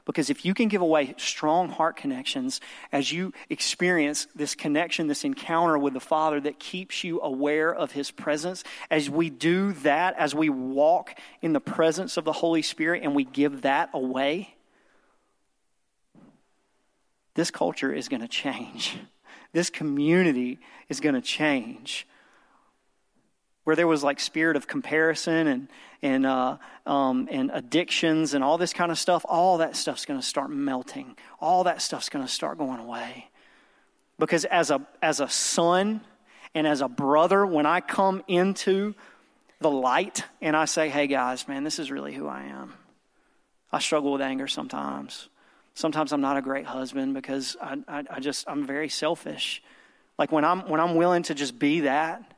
Because 0.05 0.31
if 0.31 0.45
you 0.45 0.55
can 0.55 0.69
give 0.69 0.81
away 0.81 1.17
strong 1.17 1.69
heart 1.69 1.97
connections 1.97 2.61
as 2.93 3.11
you 3.11 3.33
experience 3.51 4.29
this 4.37 4.55
connection, 4.55 5.09
this 5.09 5.25
encounter 5.25 5.77
with 5.77 5.95
the 5.95 6.01
Father 6.01 6.41
that 6.43 6.61
keeps 6.61 7.03
you 7.03 7.21
aware 7.21 7.75
of 7.75 7.91
His 7.91 8.13
presence, 8.13 8.63
as 8.89 9.11
we 9.11 9.31
do 9.31 9.73
that, 9.73 10.15
as 10.17 10.33
we 10.33 10.49
walk 10.49 11.19
in 11.43 11.55
the 11.55 11.61
presence 11.61 12.17
of 12.17 12.25
the 12.25 12.31
Holy 12.31 12.63
Spirit 12.63 13.03
and 13.03 13.17
we 13.17 13.25
give 13.25 13.63
that 13.63 13.91
away, 13.93 14.55
this 17.35 17.51
culture 17.51 17.93
is 17.93 18.09
going 18.09 18.23
to 18.23 18.29
change. 18.29 18.99
This 19.53 19.71
community 19.71 20.59
is 20.91 21.01
going 21.01 21.15
to 21.15 21.23
change 21.23 22.07
where 23.67 23.75
there 23.75 23.89
was 23.89 24.05
like 24.05 24.21
spirit 24.21 24.57
of 24.57 24.69
comparison 24.69 25.49
and 25.49 25.69
and 26.01 26.25
uh, 26.25 26.57
um, 26.87 27.27
and 27.33 27.51
addictions 27.53 28.33
and 28.33 28.45
all 28.45 28.59
this 28.59 28.73
kind 28.73 28.93
of 28.93 28.99
stuff, 28.99 29.27
all 29.29 29.59
that 29.59 29.75
stuff's 29.75 30.05
going 30.05 30.21
to 30.21 30.25
start 30.25 30.51
melting. 30.51 31.17
All 31.41 31.65
that 31.65 31.83
stuff's 31.83 32.09
going 32.09 32.25
to 32.25 32.31
start 32.31 32.59
going 32.59 32.79
away. 32.79 33.29
Because 34.21 34.45
as 34.45 34.71
a 34.71 34.87
as 35.03 35.19
a 35.19 35.29
son 35.29 36.01
and 36.55 36.65
as 36.65 36.81
a 36.81 36.87
brother, 36.87 37.45
when 37.45 37.67
I 37.67 37.81
come 37.81 38.23
into 38.29 38.95
the 39.61 39.71
light 39.71 40.23
and 40.41 40.57
I 40.57 40.67
say, 40.67 40.89
"Hey 40.89 41.09
guys, 41.09 41.49
man, 41.49 41.65
this 41.65 41.81
is 41.81 41.91
really 41.91 42.15
who 42.15 42.29
I 42.29 42.45
am." 42.45 42.73
I 43.73 43.81
struggle 43.81 44.13
with 44.13 44.23
anger 44.23 44.47
sometimes. 44.47 45.29
Sometimes 45.75 46.13
I'm 46.13 46.21
not 46.21 46.37
a 46.37 46.43
great 46.43 46.67
husband 46.67 47.15
because 47.15 47.57
I, 47.61 47.79
I, 47.89 48.05
I 48.11 48.21
just 48.21 48.49
I'm 48.49 48.65
very 48.65 48.89
selfish. 48.89 49.61
Like 50.21 50.31
when 50.31 50.45
I'm, 50.45 50.69
when 50.69 50.79
I'm 50.79 50.95
willing 50.95 51.25
to 51.25 51.35
just 51.35 51.59
be 51.59 51.81
that, 51.81 52.36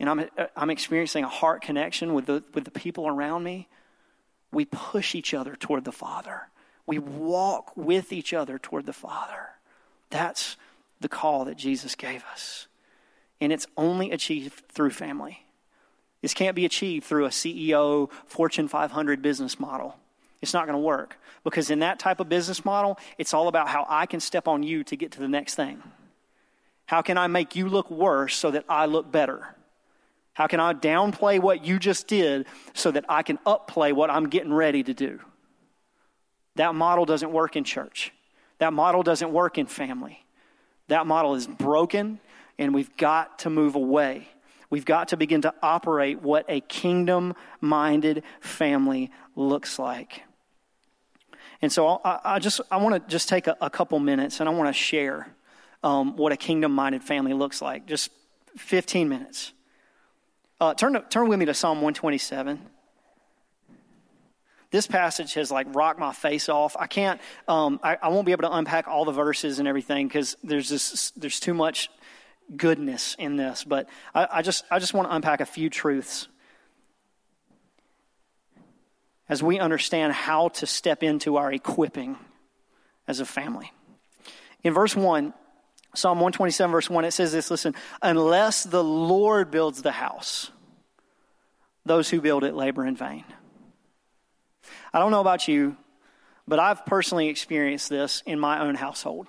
and 0.00 0.08
I'm, 0.08 0.20
uh, 0.20 0.46
I'm 0.56 0.70
experiencing 0.70 1.24
a 1.24 1.28
heart 1.28 1.62
connection 1.62 2.14
with 2.14 2.26
the, 2.26 2.42
with 2.52 2.64
the 2.64 2.70
people 2.70 3.06
around 3.06 3.44
me, 3.44 3.68
we 4.52 4.64
push 4.64 5.14
each 5.14 5.34
other 5.34 5.56
toward 5.56 5.84
the 5.84 5.92
Father. 5.92 6.48
We 6.86 6.98
walk 6.98 7.76
with 7.76 8.12
each 8.12 8.32
other 8.32 8.58
toward 8.58 8.86
the 8.86 8.92
Father. 8.92 9.50
That's 10.10 10.56
the 11.00 11.08
call 11.08 11.44
that 11.46 11.56
Jesus 11.56 11.94
gave 11.94 12.24
us. 12.32 12.66
And 13.40 13.52
it's 13.52 13.66
only 13.76 14.10
achieved 14.10 14.62
through 14.68 14.90
family. 14.90 15.44
This 16.22 16.34
can't 16.34 16.56
be 16.56 16.64
achieved 16.64 17.04
through 17.04 17.26
a 17.26 17.30
CEO, 17.30 18.10
Fortune 18.26 18.68
500 18.68 19.20
business 19.20 19.58
model. 19.60 19.96
It's 20.40 20.54
not 20.54 20.66
going 20.66 20.74
to 20.74 20.82
work 20.82 21.18
because 21.42 21.70
in 21.70 21.80
that 21.80 21.98
type 21.98 22.20
of 22.20 22.28
business 22.28 22.64
model, 22.64 22.98
it's 23.18 23.34
all 23.34 23.48
about 23.48 23.68
how 23.68 23.86
I 23.88 24.06
can 24.06 24.20
step 24.20 24.48
on 24.48 24.62
you 24.62 24.84
to 24.84 24.96
get 24.96 25.12
to 25.12 25.20
the 25.20 25.28
next 25.28 25.54
thing. 25.54 25.82
How 26.86 27.02
can 27.02 27.18
I 27.18 27.26
make 27.26 27.56
you 27.56 27.68
look 27.68 27.90
worse 27.90 28.36
so 28.36 28.50
that 28.50 28.64
I 28.68 28.86
look 28.86 29.10
better? 29.10 29.54
How 30.34 30.48
can 30.48 30.60
I 30.60 30.74
downplay 30.74 31.40
what 31.40 31.64
you 31.64 31.78
just 31.78 32.08
did 32.08 32.46
so 32.74 32.90
that 32.90 33.04
I 33.08 33.22
can 33.22 33.38
upplay 33.46 33.92
what 33.92 34.10
I'm 34.10 34.28
getting 34.28 34.52
ready 34.52 34.82
to 34.82 34.92
do? 34.92 35.20
That 36.56 36.74
model 36.74 37.04
doesn't 37.04 37.32
work 37.32 37.56
in 37.56 37.64
church. 37.64 38.12
That 38.58 38.72
model 38.72 39.02
doesn't 39.02 39.32
work 39.32 39.58
in 39.58 39.66
family. 39.66 40.24
That 40.88 41.06
model 41.06 41.34
is 41.34 41.46
broken, 41.46 42.20
and 42.58 42.74
we've 42.74 42.94
got 42.96 43.40
to 43.40 43.50
move 43.50 43.74
away. 43.74 44.28
We've 44.70 44.84
got 44.84 45.08
to 45.08 45.16
begin 45.16 45.42
to 45.42 45.54
operate 45.62 46.20
what 46.20 46.44
a 46.48 46.60
kingdom 46.60 47.34
minded 47.60 48.24
family 48.40 49.10
looks 49.36 49.78
like. 49.78 50.22
And 51.62 51.72
so 51.72 52.00
I, 52.04 52.20
I 52.24 52.38
just 52.38 52.60
I 52.70 52.76
want 52.76 52.94
to 52.94 53.10
just 53.10 53.28
take 53.28 53.46
a, 53.46 53.56
a, 53.60 53.70
couple 53.70 53.98
minutes 53.98 54.40
and 54.40 54.48
I 54.48 54.52
want 54.52 54.68
to 54.68 54.72
share 54.72 55.28
um, 55.82 56.16
what 56.16 56.32
a 56.32 56.36
kingdom 56.36 56.72
minded 56.72 57.02
family 57.02 57.32
looks 57.32 57.62
like. 57.62 57.86
Just 57.86 58.10
15 58.58 59.08
minutes. 59.08 59.53
Uh, 60.60 60.72
turn, 60.74 61.02
turn 61.10 61.28
with 61.28 61.38
me 61.38 61.46
to 61.46 61.54
Psalm 61.54 61.78
127. 61.78 62.60
This 64.70 64.86
passage 64.86 65.34
has 65.34 65.50
like 65.50 65.66
rocked 65.74 65.98
my 65.98 66.12
face 66.12 66.48
off. 66.48 66.76
I 66.78 66.86
can't, 66.86 67.20
um, 67.48 67.80
I, 67.82 67.96
I 68.02 68.08
won't 68.08 68.26
be 68.26 68.32
able 68.32 68.42
to 68.42 68.52
unpack 68.52 68.88
all 68.88 69.04
the 69.04 69.12
verses 69.12 69.58
and 69.58 69.68
everything 69.68 70.08
because 70.08 70.36
there's 70.42 70.68
just, 70.68 71.20
there's 71.20 71.38
too 71.40 71.54
much 71.54 71.90
goodness 72.56 73.14
in 73.18 73.36
this. 73.36 73.64
But 73.64 73.88
I, 74.14 74.28
I 74.30 74.42
just, 74.42 74.64
I 74.70 74.78
just 74.78 74.94
want 74.94 75.08
to 75.08 75.14
unpack 75.14 75.40
a 75.40 75.46
few 75.46 75.70
truths 75.70 76.28
as 79.28 79.42
we 79.42 79.58
understand 79.58 80.12
how 80.12 80.48
to 80.48 80.66
step 80.66 81.02
into 81.02 81.36
our 81.36 81.52
equipping 81.52 82.16
as 83.08 83.20
a 83.20 83.24
family. 83.24 83.72
In 84.62 84.72
verse 84.72 84.94
1, 84.94 85.34
Psalm 85.94 86.18
127, 86.18 86.70
verse 86.70 86.90
1, 86.90 87.04
it 87.04 87.12
says 87.12 87.32
this 87.32 87.50
listen, 87.50 87.74
unless 88.02 88.64
the 88.64 88.82
Lord 88.82 89.50
builds 89.50 89.82
the 89.82 89.92
house, 89.92 90.50
those 91.86 92.10
who 92.10 92.20
build 92.20 92.44
it 92.44 92.54
labor 92.54 92.84
in 92.84 92.96
vain. 92.96 93.24
I 94.92 94.98
don't 94.98 95.10
know 95.10 95.20
about 95.20 95.48
you, 95.48 95.76
but 96.46 96.58
I've 96.58 96.84
personally 96.84 97.28
experienced 97.28 97.88
this 97.88 98.22
in 98.26 98.38
my 98.38 98.60
own 98.60 98.74
household. 98.74 99.26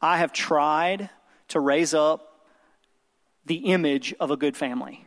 I 0.00 0.18
have 0.18 0.32
tried 0.32 1.10
to 1.48 1.60
raise 1.60 1.94
up 1.94 2.46
the 3.46 3.56
image 3.56 4.14
of 4.18 4.30
a 4.30 4.36
good 4.36 4.56
family. 4.56 5.06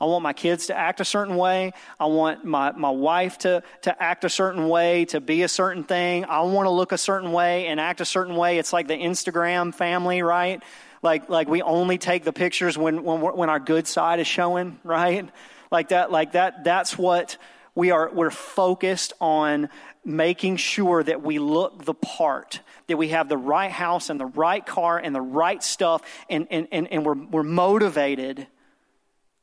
I 0.00 0.06
want 0.06 0.22
my 0.22 0.32
kids 0.32 0.66
to 0.66 0.76
act 0.76 1.00
a 1.00 1.04
certain 1.04 1.36
way. 1.36 1.72
I 2.00 2.06
want 2.06 2.44
my, 2.44 2.72
my 2.72 2.90
wife 2.90 3.38
to, 3.38 3.62
to 3.82 4.02
act 4.02 4.24
a 4.24 4.28
certain 4.28 4.68
way, 4.68 5.04
to 5.06 5.20
be 5.20 5.42
a 5.42 5.48
certain 5.48 5.84
thing. 5.84 6.24
I 6.24 6.40
want 6.42 6.66
to 6.66 6.70
look 6.70 6.92
a 6.92 6.98
certain 6.98 7.32
way 7.32 7.66
and 7.66 7.78
act 7.78 8.00
a 8.00 8.04
certain 8.04 8.36
way. 8.36 8.58
It's 8.58 8.72
like 8.72 8.88
the 8.88 8.96
Instagram 8.96 9.74
family, 9.74 10.22
right? 10.22 10.62
Like, 11.02 11.28
like 11.28 11.48
we 11.48 11.62
only 11.62 11.98
take 11.98 12.24
the 12.24 12.32
pictures 12.32 12.76
when, 12.76 13.04
when, 13.04 13.20
when 13.20 13.50
our 13.50 13.60
good 13.60 13.86
side 13.86 14.20
is 14.20 14.26
showing, 14.26 14.78
right? 14.82 15.28
Like 15.70 15.88
that, 15.88 16.10
like 16.10 16.32
that, 16.32 16.64
that's 16.64 16.98
what 16.98 17.36
we 17.74 17.90
are, 17.90 18.10
we're 18.12 18.30
focused 18.30 19.12
on 19.20 19.68
making 20.04 20.56
sure 20.56 21.02
that 21.02 21.22
we 21.22 21.38
look 21.38 21.84
the 21.84 21.94
part, 21.94 22.60
that 22.86 22.96
we 22.96 23.08
have 23.08 23.28
the 23.28 23.36
right 23.36 23.70
house 23.70 24.10
and 24.10 24.20
the 24.20 24.26
right 24.26 24.64
car 24.64 24.98
and 24.98 25.14
the 25.14 25.20
right 25.20 25.62
stuff, 25.62 26.02
and, 26.28 26.46
and, 26.50 26.68
and, 26.72 26.92
and 26.92 27.04
we're, 27.04 27.14
we're 27.14 27.42
motivated 27.42 28.46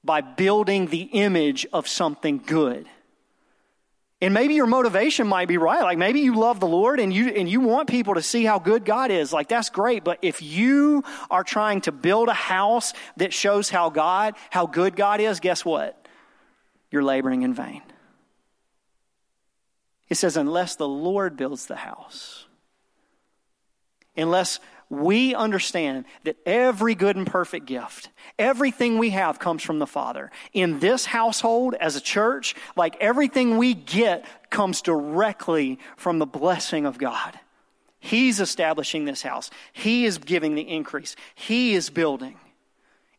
by 0.03 0.21
building 0.21 0.87
the 0.87 1.01
image 1.01 1.65
of 1.71 1.87
something 1.87 2.41
good. 2.45 2.87
And 4.23 4.35
maybe 4.35 4.53
your 4.53 4.67
motivation 4.67 5.27
might 5.27 5.47
be 5.47 5.57
right. 5.57 5.81
Like 5.81 5.97
maybe 5.97 6.19
you 6.19 6.35
love 6.35 6.59
the 6.59 6.67
Lord 6.67 6.99
and 6.99 7.11
you 7.11 7.29
and 7.29 7.49
you 7.49 7.59
want 7.59 7.89
people 7.89 8.13
to 8.13 8.21
see 8.21 8.45
how 8.45 8.59
good 8.59 8.85
God 8.85 9.09
is. 9.09 9.33
Like 9.33 9.47
that's 9.47 9.71
great, 9.71 10.03
but 10.03 10.19
if 10.21 10.43
you 10.43 11.03
are 11.31 11.43
trying 11.43 11.81
to 11.81 11.91
build 11.91 12.29
a 12.29 12.33
house 12.33 12.93
that 13.17 13.33
shows 13.33 13.69
how 13.69 13.89
God, 13.89 14.35
how 14.51 14.67
good 14.67 14.95
God 14.95 15.21
is, 15.21 15.39
guess 15.39 15.65
what? 15.65 15.97
You're 16.91 17.03
laboring 17.03 17.41
in 17.41 17.55
vain. 17.55 17.81
It 20.07 20.15
says 20.15 20.37
unless 20.37 20.75
the 20.75 20.87
Lord 20.87 21.35
builds 21.35 21.65
the 21.65 21.77
house. 21.77 22.45
Unless 24.15 24.59
we 24.91 25.33
understand 25.33 26.03
that 26.25 26.35
every 26.45 26.95
good 26.95 27.15
and 27.15 27.25
perfect 27.25 27.65
gift, 27.65 28.09
everything 28.37 28.97
we 28.97 29.11
have 29.11 29.39
comes 29.39 29.63
from 29.63 29.79
the 29.79 29.87
Father. 29.87 30.29
In 30.51 30.79
this 30.79 31.05
household, 31.05 31.75
as 31.75 31.95
a 31.95 32.01
church, 32.01 32.55
like 32.75 32.97
everything 32.99 33.57
we 33.57 33.73
get 33.73 34.25
comes 34.49 34.81
directly 34.81 35.79
from 35.95 36.19
the 36.19 36.25
blessing 36.25 36.85
of 36.85 36.97
God. 36.97 37.39
He's 38.01 38.41
establishing 38.41 39.05
this 39.05 39.21
house, 39.21 39.49
He 39.71 40.05
is 40.05 40.17
giving 40.17 40.55
the 40.55 40.67
increase, 40.67 41.15
He 41.35 41.73
is 41.73 41.89
building. 41.89 42.37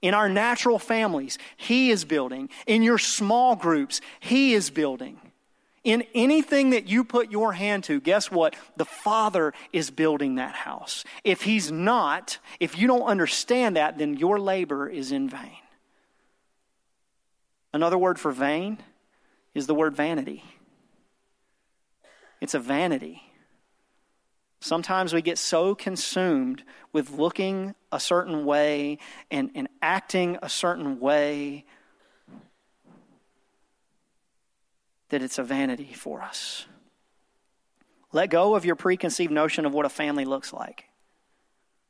In 0.03 0.13
our 0.13 0.29
natural 0.29 0.79
families, 0.79 1.39
He 1.57 1.91
is 1.91 2.05
building. 2.05 2.51
In 2.67 2.83
your 2.83 2.99
small 2.99 3.57
groups, 3.57 4.03
He 4.21 4.53
is 4.53 4.69
building. 4.69 5.19
In 5.85 6.05
anything 6.15 6.71
that 6.71 6.87
you 6.87 7.03
put 7.03 7.31
your 7.31 7.53
hand 7.53 7.85
to, 7.85 8.01
guess 8.01 8.31
what? 8.31 8.55
The 8.77 8.85
Father 8.85 9.53
is 9.73 9.91
building 9.91 10.37
that 10.37 10.55
house. 10.55 11.05
If 11.25 11.43
He's 11.43 11.73
not, 11.73 12.39
if 12.61 12.79
you 12.79 12.87
don't 12.87 13.03
understand 13.03 13.77
that, 13.77 13.99
then 13.99 14.17
your 14.17 14.39
labor 14.39 14.89
is 14.89 15.11
in 15.11 15.29
vain. 15.29 15.59
Another 17.73 17.99
word 17.99 18.21
for 18.21 18.31
vain 18.31 18.79
is 19.55 19.67
the 19.67 19.75
word 19.75 19.97
vanity. 19.97 20.45
It's 22.41 22.55
a 22.55 22.59
vanity. 22.59 23.23
Sometimes 24.61 25.13
we 25.13 25.23
get 25.23 25.39
so 25.39 25.75
consumed 25.75 26.63
with 26.93 27.11
looking 27.11 27.75
a 27.91 27.99
certain 27.99 28.45
way 28.45 28.99
and, 29.31 29.51
and 29.57 29.69
acting 29.81 30.39
a 30.43 30.49
certain 30.49 31.01
way 31.01 31.65
that 35.13 35.21
it's 35.21 35.39
a 35.39 35.43
vanity 35.43 35.93
for 35.93 36.23
us. 36.23 36.65
Let 38.13 38.31
go 38.31 38.55
of 38.55 38.65
your 38.65 38.77
preconceived 38.77 39.31
notion 39.31 39.67
of 39.67 39.75
what 39.75 39.85
a 39.85 39.91
family 39.91 40.25
looks 40.25 40.55
like. 40.55 40.87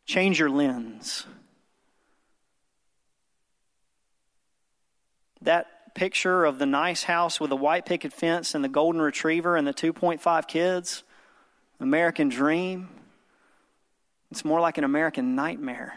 Change 0.06 0.40
your 0.40 0.50
lens. 0.50 1.24
That 5.40 5.94
picture 5.94 6.44
of 6.44 6.58
the 6.58 6.66
nice 6.66 7.04
house 7.04 7.38
with 7.38 7.50
the 7.50 7.56
white 7.56 7.86
picket 7.86 8.12
fence 8.12 8.56
and 8.56 8.64
the 8.64 8.68
golden 8.68 9.00
retriever 9.00 9.56
and 9.56 9.68
the 9.68 9.74
2.5 9.74 10.48
kids, 10.48 11.04
American 11.78 12.28
dream, 12.28 12.88
it's 14.32 14.44
more 14.44 14.60
like 14.60 14.78
an 14.78 14.84
American 14.84 15.36
nightmare. 15.36 15.94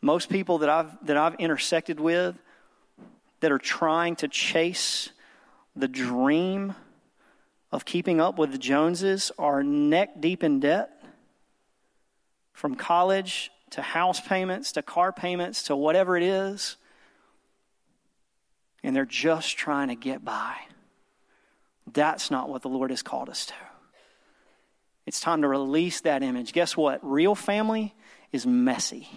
Most 0.00 0.28
people 0.28 0.58
that 0.58 0.68
I've, 0.68 1.06
that 1.06 1.16
I've 1.16 1.36
intersected 1.36 2.00
with 2.00 2.36
that 3.40 3.52
are 3.52 3.58
trying 3.58 4.16
to 4.16 4.28
chase 4.28 5.10
the 5.76 5.88
dream 5.88 6.74
of 7.70 7.84
keeping 7.84 8.20
up 8.20 8.38
with 8.38 8.52
the 8.52 8.58
Joneses 8.58 9.30
are 9.38 9.62
neck 9.62 10.20
deep 10.20 10.42
in 10.42 10.60
debt 10.60 10.90
from 12.52 12.74
college 12.74 13.50
to 13.70 13.82
house 13.82 14.20
payments 14.20 14.72
to 14.72 14.82
car 14.82 15.12
payments 15.12 15.64
to 15.64 15.76
whatever 15.76 16.16
it 16.16 16.22
is. 16.22 16.76
And 18.82 18.96
they're 18.96 19.04
just 19.04 19.56
trying 19.56 19.88
to 19.88 19.94
get 19.94 20.24
by. 20.24 20.56
That's 21.92 22.30
not 22.30 22.48
what 22.48 22.62
the 22.62 22.68
Lord 22.68 22.90
has 22.90 23.02
called 23.02 23.28
us 23.28 23.46
to. 23.46 23.54
It's 25.06 25.20
time 25.20 25.42
to 25.42 25.48
release 25.48 26.02
that 26.02 26.22
image. 26.22 26.52
Guess 26.52 26.76
what? 26.76 27.00
Real 27.02 27.34
family 27.34 27.94
is 28.30 28.46
messy. 28.46 29.08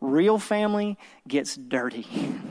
Real 0.00 0.38
family 0.38 0.98
gets 1.26 1.56
dirty. 1.56 2.06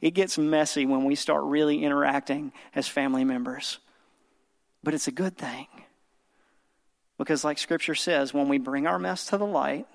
It 0.00 0.12
gets 0.12 0.38
messy 0.38 0.86
when 0.86 1.04
we 1.04 1.14
start 1.14 1.44
really 1.44 1.84
interacting 1.84 2.52
as 2.74 2.88
family 2.88 3.24
members. 3.24 3.78
But 4.82 4.94
it's 4.94 5.08
a 5.08 5.12
good 5.12 5.36
thing. 5.36 5.66
Because, 7.18 7.44
like 7.44 7.58
Scripture 7.58 7.96
says, 7.96 8.32
when 8.32 8.48
we 8.48 8.58
bring 8.58 8.86
our 8.86 8.98
mess 8.98 9.26
to 9.26 9.36
the 9.36 9.46
light, 9.46 9.86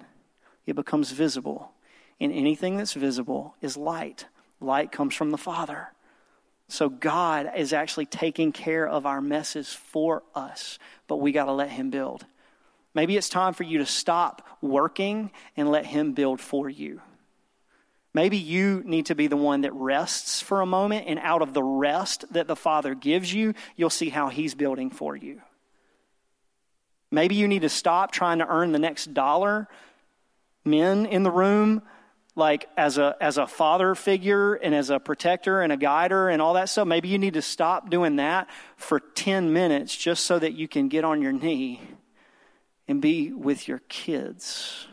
it 0.66 0.76
becomes 0.76 1.12
visible. 1.12 1.72
And 2.20 2.34
anything 2.34 2.78
that's 2.78 2.94
visible 2.94 3.56
is 3.62 3.78
light. 3.78 4.26
Light 4.60 4.92
comes 4.92 5.16
from 5.16 5.32
the 5.32 5.38
Father. 5.38 5.90
So 6.68 6.90
God 6.90 7.52
is 7.56 7.74
actually 7.74 8.06
taking 8.06 8.52
care 8.52 8.88
of 8.88 9.06
our 9.06 9.22
messes 9.22 9.74
for 9.74 10.24
us, 10.34 10.80
but 11.08 11.18
we 11.18 11.32
got 11.32 11.46
to 11.46 11.52
let 11.52 11.70
Him 11.70 11.90
build. 11.90 12.26
Maybe 12.94 13.18
it's 13.18 13.30
time 13.30 13.54
for 13.54 13.64
you 13.64 13.80
to 13.80 13.86
stop 13.86 14.48
working 14.62 15.32
and 15.58 15.70
let 15.70 15.86
Him 15.86 16.14
build 16.14 16.40
for 16.40 16.70
you. 16.70 17.02
Maybe 18.14 18.38
you 18.38 18.84
need 18.86 19.08
to 19.08 19.16
be 19.16 19.28
the 19.28 19.38
one 19.38 19.62
that 19.62 19.74
rests 19.74 20.42
for 20.42 20.62
a 20.62 20.66
moment, 20.66 21.06
and 21.08 21.18
out 21.20 21.42
of 21.42 21.54
the 21.54 21.64
rest 21.64 22.26
that 22.34 22.48
the 22.48 22.56
Father 22.56 22.94
gives 22.94 23.34
you, 23.34 23.56
you'll 23.76 23.90
see 23.90 24.10
how 24.10 24.30
He's 24.30 24.54
building 24.54 24.92
for 24.92 25.16
you. 25.16 25.42
Maybe 27.10 27.36
you 27.36 27.48
need 27.48 27.62
to 27.62 27.70
stop 27.70 28.12
trying 28.12 28.40
to 28.40 28.48
earn 28.48 28.72
the 28.72 28.80
next 28.80 29.14
dollar. 29.14 29.68
Men 30.66 31.06
in 31.06 31.24
the 31.24 31.32
room, 31.32 31.84
like 32.36 32.68
as 32.78 32.98
a 32.98 33.16
as 33.22 33.38
a 33.38 33.46
father 33.46 33.94
figure 33.94 34.56
and 34.56 34.74
as 34.74 34.90
a 34.90 35.00
protector 35.00 35.62
and 35.62 35.72
a 35.72 35.78
guider 35.78 36.30
and 36.30 36.42
all 36.42 36.56
that 36.56 36.70
stuff, 36.70 36.88
maybe 36.88 37.10
you 37.10 37.20
need 37.20 37.36
to 37.36 37.42
stop 37.42 37.90
doing 37.90 38.16
that 38.16 38.50
for 38.78 39.00
10 39.00 39.54
minutes 39.54 39.96
just 39.96 40.26
so 40.26 40.40
that 40.40 40.54
you 40.54 40.68
can 40.68 40.88
get 40.88 41.04
on 41.04 41.22
your 41.22 41.32
knee 41.32 41.82
and 42.88 43.02
be 43.02 43.32
with 43.32 43.68
your 43.68 43.80
kids. 43.90 44.88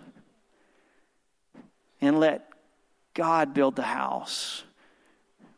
And 2.03 2.21
let 2.21 2.50
God 3.15 3.55
build 3.55 3.77
the 3.77 3.83
house 3.83 4.65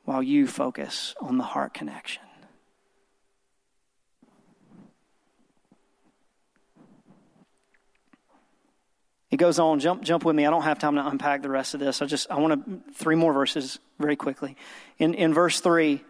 while 0.04 0.22
you 0.22 0.46
focus 0.46 1.14
on 1.20 1.38
the 1.38 1.44
heart 1.44 1.74
connection. 1.74 2.22
It 9.30 9.38
goes 9.38 9.58
on, 9.58 9.80
jump, 9.80 10.02
jump 10.02 10.26
with 10.26 10.36
me. 10.36 10.44
I 10.44 10.50
don't 10.50 10.62
have 10.62 10.78
time 10.78 10.96
to 10.96 11.06
unpack 11.06 11.40
the 11.40 11.48
rest 11.48 11.72
of 11.72 11.80
this. 11.80 12.02
I 12.02 12.06
just, 12.06 12.30
I 12.30 12.38
want 12.38 12.66
to, 12.66 12.92
three 12.92 13.16
more 13.16 13.32
verses 13.32 13.78
very 13.98 14.14
quickly. 14.14 14.56
In, 14.98 15.14
in 15.14 15.32
verse 15.32 15.60
three, 15.60 16.04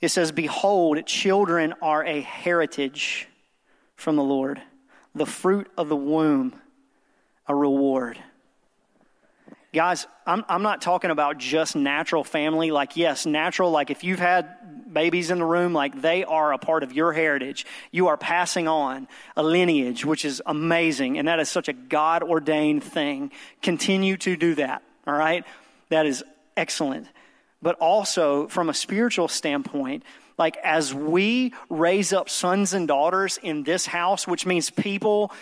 it 0.00 0.10
says, 0.10 0.30
Behold, 0.30 1.04
children 1.06 1.74
are 1.82 2.04
a 2.04 2.20
heritage 2.20 3.26
from 3.96 4.14
the 4.14 4.22
Lord, 4.22 4.62
the 5.14 5.26
fruit 5.26 5.68
of 5.76 5.88
the 5.88 5.96
womb, 5.96 6.54
a 7.48 7.54
reward. 7.54 8.18
Guys, 9.74 10.06
I'm, 10.24 10.44
I'm 10.48 10.62
not 10.62 10.80
talking 10.80 11.10
about 11.10 11.36
just 11.36 11.74
natural 11.74 12.22
family. 12.22 12.70
Like, 12.70 12.96
yes, 12.96 13.26
natural, 13.26 13.72
like 13.72 13.90
if 13.90 14.04
you've 14.04 14.20
had 14.20 14.94
babies 14.94 15.32
in 15.32 15.40
the 15.40 15.44
room, 15.44 15.72
like 15.72 16.00
they 16.00 16.22
are 16.22 16.52
a 16.52 16.58
part 16.58 16.84
of 16.84 16.92
your 16.92 17.12
heritage. 17.12 17.66
You 17.90 18.06
are 18.06 18.16
passing 18.16 18.68
on 18.68 19.08
a 19.36 19.42
lineage, 19.42 20.04
which 20.04 20.24
is 20.24 20.40
amazing. 20.46 21.18
And 21.18 21.26
that 21.26 21.40
is 21.40 21.48
such 21.48 21.66
a 21.66 21.72
God 21.72 22.22
ordained 22.22 22.84
thing. 22.84 23.32
Continue 23.62 24.16
to 24.18 24.36
do 24.36 24.54
that. 24.54 24.84
All 25.08 25.14
right. 25.14 25.44
That 25.88 26.06
is 26.06 26.22
excellent. 26.56 27.08
But 27.60 27.74
also, 27.80 28.46
from 28.46 28.68
a 28.68 28.74
spiritual 28.74 29.26
standpoint, 29.26 30.04
like 30.38 30.56
as 30.58 30.94
we 30.94 31.52
raise 31.68 32.12
up 32.12 32.28
sons 32.28 32.74
and 32.74 32.86
daughters 32.86 33.40
in 33.42 33.64
this 33.64 33.86
house, 33.86 34.24
which 34.24 34.46
means 34.46 34.70
people 34.70 35.32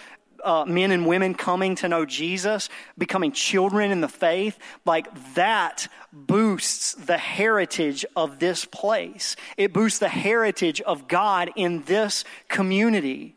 uh, 0.44 0.64
men 0.66 0.90
and 0.90 1.06
women 1.06 1.34
coming 1.34 1.74
to 1.76 1.88
know 1.88 2.04
Jesus, 2.04 2.68
becoming 2.98 3.32
children 3.32 3.90
in 3.90 4.00
the 4.00 4.08
faith, 4.08 4.58
like 4.84 5.34
that 5.34 5.88
boosts 6.12 6.94
the 6.94 7.18
heritage 7.18 8.04
of 8.16 8.38
this 8.38 8.64
place. 8.64 9.36
It 9.56 9.72
boosts 9.72 9.98
the 9.98 10.08
heritage 10.08 10.80
of 10.80 11.08
God 11.08 11.50
in 11.56 11.82
this 11.82 12.24
community. 12.48 13.36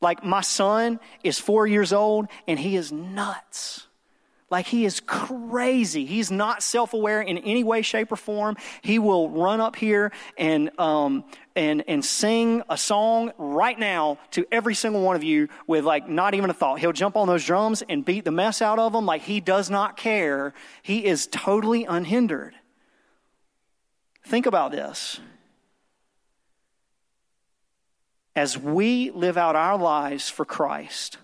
Like 0.00 0.24
my 0.24 0.42
son 0.42 1.00
is 1.22 1.38
four 1.38 1.66
years 1.66 1.92
old 1.92 2.28
and 2.46 2.58
he 2.58 2.76
is 2.76 2.92
nuts. 2.92 3.86
Like 4.54 4.66
he 4.66 4.84
is 4.84 5.00
crazy. 5.00 6.06
He's 6.06 6.30
not 6.30 6.62
self 6.62 6.94
aware 6.94 7.20
in 7.20 7.38
any 7.38 7.64
way, 7.64 7.82
shape, 7.82 8.12
or 8.12 8.16
form. 8.16 8.56
He 8.82 9.00
will 9.00 9.28
run 9.28 9.60
up 9.60 9.74
here 9.74 10.12
and, 10.38 10.70
um, 10.78 11.24
and, 11.56 11.82
and 11.88 12.04
sing 12.04 12.62
a 12.70 12.78
song 12.78 13.32
right 13.36 13.76
now 13.76 14.20
to 14.30 14.46
every 14.52 14.76
single 14.76 15.02
one 15.02 15.16
of 15.16 15.24
you 15.24 15.48
with 15.66 15.82
like 15.82 16.08
not 16.08 16.34
even 16.34 16.50
a 16.50 16.54
thought. 16.54 16.78
He'll 16.78 16.92
jump 16.92 17.16
on 17.16 17.26
those 17.26 17.44
drums 17.44 17.82
and 17.88 18.04
beat 18.04 18.24
the 18.24 18.30
mess 18.30 18.62
out 18.62 18.78
of 18.78 18.92
them 18.92 19.06
like 19.06 19.22
he 19.22 19.40
does 19.40 19.70
not 19.70 19.96
care. 19.96 20.54
He 20.82 21.04
is 21.04 21.26
totally 21.26 21.84
unhindered. 21.84 22.54
Think 24.24 24.46
about 24.46 24.70
this. 24.70 25.18
As 28.36 28.56
we 28.56 29.10
live 29.10 29.36
out 29.36 29.56
our 29.56 29.76
lives 29.76 30.30
for 30.30 30.44
Christ, 30.44 31.18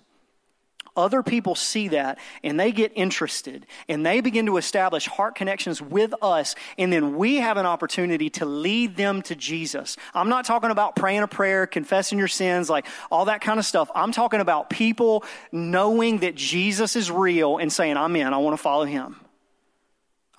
other 0.97 1.23
people 1.23 1.55
see 1.55 1.89
that 1.89 2.19
and 2.43 2.59
they 2.59 2.73
get 2.73 2.93
interested 2.95 3.67
and 3.89 4.05
they 4.05 4.21
begin 4.21 4.47
to 4.47 4.57
establish 4.57 5.07
heart 5.07 5.35
connections 5.35 5.81
with 5.81 6.15
us, 6.23 6.55
and 6.79 6.93
then 6.93 7.17
we 7.17 7.37
have 7.37 7.57
an 7.57 7.67
opportunity 7.67 8.31
to 8.31 8.45
lead 8.45 8.97
them 8.97 9.23
to 9.23 9.35
Jesus. 9.35 9.97
I'm 10.15 10.29
not 10.29 10.45
talking 10.45 10.71
about 10.71 10.97
praying 10.97 11.23
a 11.23 11.29
prayer, 11.29 11.67
confessing 11.67 12.19
your 12.19 12.29
sins, 12.29 12.69
like 12.69 12.87
all 13.11 13.27
that 13.27 13.41
kind 13.41 13.59
of 13.59 13.67
stuff. 13.67 13.91
I'm 13.95 14.13
talking 14.13 14.41
about 14.41 14.71
people 14.71 15.25
knowing 15.53 16.19
that 16.19 16.35
Jesus 16.35 16.97
is 16.97 17.11
real 17.11 17.59
and 17.59 17.73
saying, 17.73 17.97
I'm 17.97 18.15
in, 18.17 18.33
I 18.33 18.39
want 18.39 18.57
to 18.57 18.63
follow 18.63 18.85
him. 18.85 19.17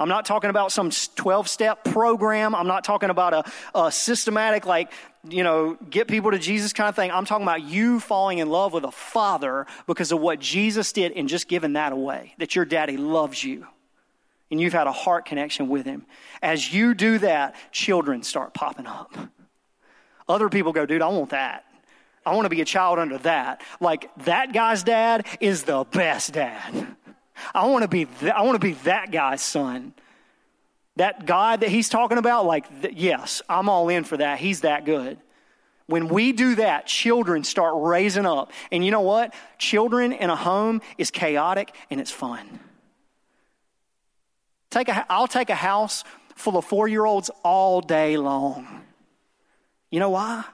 I'm 0.01 0.09
not 0.09 0.25
talking 0.25 0.49
about 0.49 0.71
some 0.71 0.89
12 0.89 1.47
step 1.47 1.83
program. 1.83 2.55
I'm 2.55 2.65
not 2.65 2.83
talking 2.83 3.11
about 3.11 3.33
a, 3.33 3.79
a, 3.79 3.91
systematic, 3.91 4.65
like, 4.65 4.91
you 5.29 5.43
know, 5.43 5.77
get 5.91 6.07
people 6.07 6.31
to 6.31 6.39
Jesus 6.39 6.73
kind 6.73 6.89
of 6.89 6.95
thing. 6.95 7.11
I'm 7.11 7.25
talking 7.25 7.43
about 7.43 7.63
you 7.63 7.99
falling 7.99 8.39
in 8.39 8.49
love 8.49 8.73
with 8.73 8.83
a 8.83 8.91
father 8.91 9.67
because 9.85 10.11
of 10.11 10.19
what 10.19 10.39
Jesus 10.39 10.91
did 10.91 11.11
and 11.11 11.29
just 11.29 11.47
giving 11.47 11.73
that 11.73 11.93
away. 11.93 12.33
That 12.39 12.55
your 12.55 12.65
daddy 12.65 12.97
loves 12.97 13.43
you 13.43 13.67
and 14.49 14.59
you've 14.59 14.73
had 14.73 14.87
a 14.87 14.91
heart 14.91 15.25
connection 15.25 15.69
with 15.69 15.85
him. 15.85 16.07
As 16.41 16.73
you 16.73 16.95
do 16.95 17.19
that, 17.19 17.55
children 17.71 18.23
start 18.23 18.55
popping 18.55 18.87
up. 18.87 19.15
Other 20.27 20.49
people 20.49 20.73
go, 20.73 20.87
dude, 20.87 21.03
I 21.03 21.09
want 21.09 21.29
that. 21.29 21.65
I 22.25 22.33
want 22.33 22.45
to 22.45 22.49
be 22.49 22.61
a 22.61 22.65
child 22.65 22.97
under 22.97 23.19
that. 23.19 23.61
Like, 23.79 24.09
that 24.25 24.51
guy's 24.51 24.81
dad 24.81 25.27
is 25.39 25.61
the 25.63 25.83
best 25.91 26.33
dad. 26.33 26.95
I 27.53 27.67
want 27.67 27.83
to 27.83 27.87
be 27.87 28.05
th- 28.05 28.31
I 28.31 28.41
want 28.41 28.59
to 28.59 28.65
be 28.65 28.73
that 28.83 29.11
guy's 29.11 29.41
son. 29.41 29.93
That 30.97 31.25
God 31.25 31.61
that 31.61 31.69
he's 31.69 31.89
talking 31.89 32.17
about, 32.17 32.45
like, 32.45 32.81
th- 32.81 32.95
yes, 32.95 33.41
I'm 33.47 33.69
all 33.69 33.89
in 33.89 34.03
for 34.03 34.17
that. 34.17 34.39
He's 34.39 34.61
that 34.61 34.85
good. 34.85 35.17
When 35.87 36.07
we 36.07 36.31
do 36.31 36.55
that, 36.55 36.85
children 36.85 37.43
start 37.43 37.73
raising 37.77 38.25
up. 38.25 38.51
And 38.71 38.85
you 38.85 38.91
know 38.91 39.01
what? 39.01 39.33
Children 39.57 40.13
in 40.13 40.29
a 40.29 40.35
home 40.35 40.81
is 40.97 41.11
chaotic 41.11 41.75
and 41.89 41.99
it's 41.99 42.11
fun. 42.11 42.59
Take 44.69 44.87
a, 44.87 45.05
I'll 45.09 45.27
take 45.27 45.49
a 45.49 45.55
house 45.55 46.05
full 46.35 46.57
of 46.57 46.65
four 46.65 46.87
year 46.87 47.05
olds 47.05 47.29
all 47.43 47.81
day 47.81 48.17
long. 48.17 48.83
You 49.89 49.99
know 49.99 50.11
why? 50.11 50.45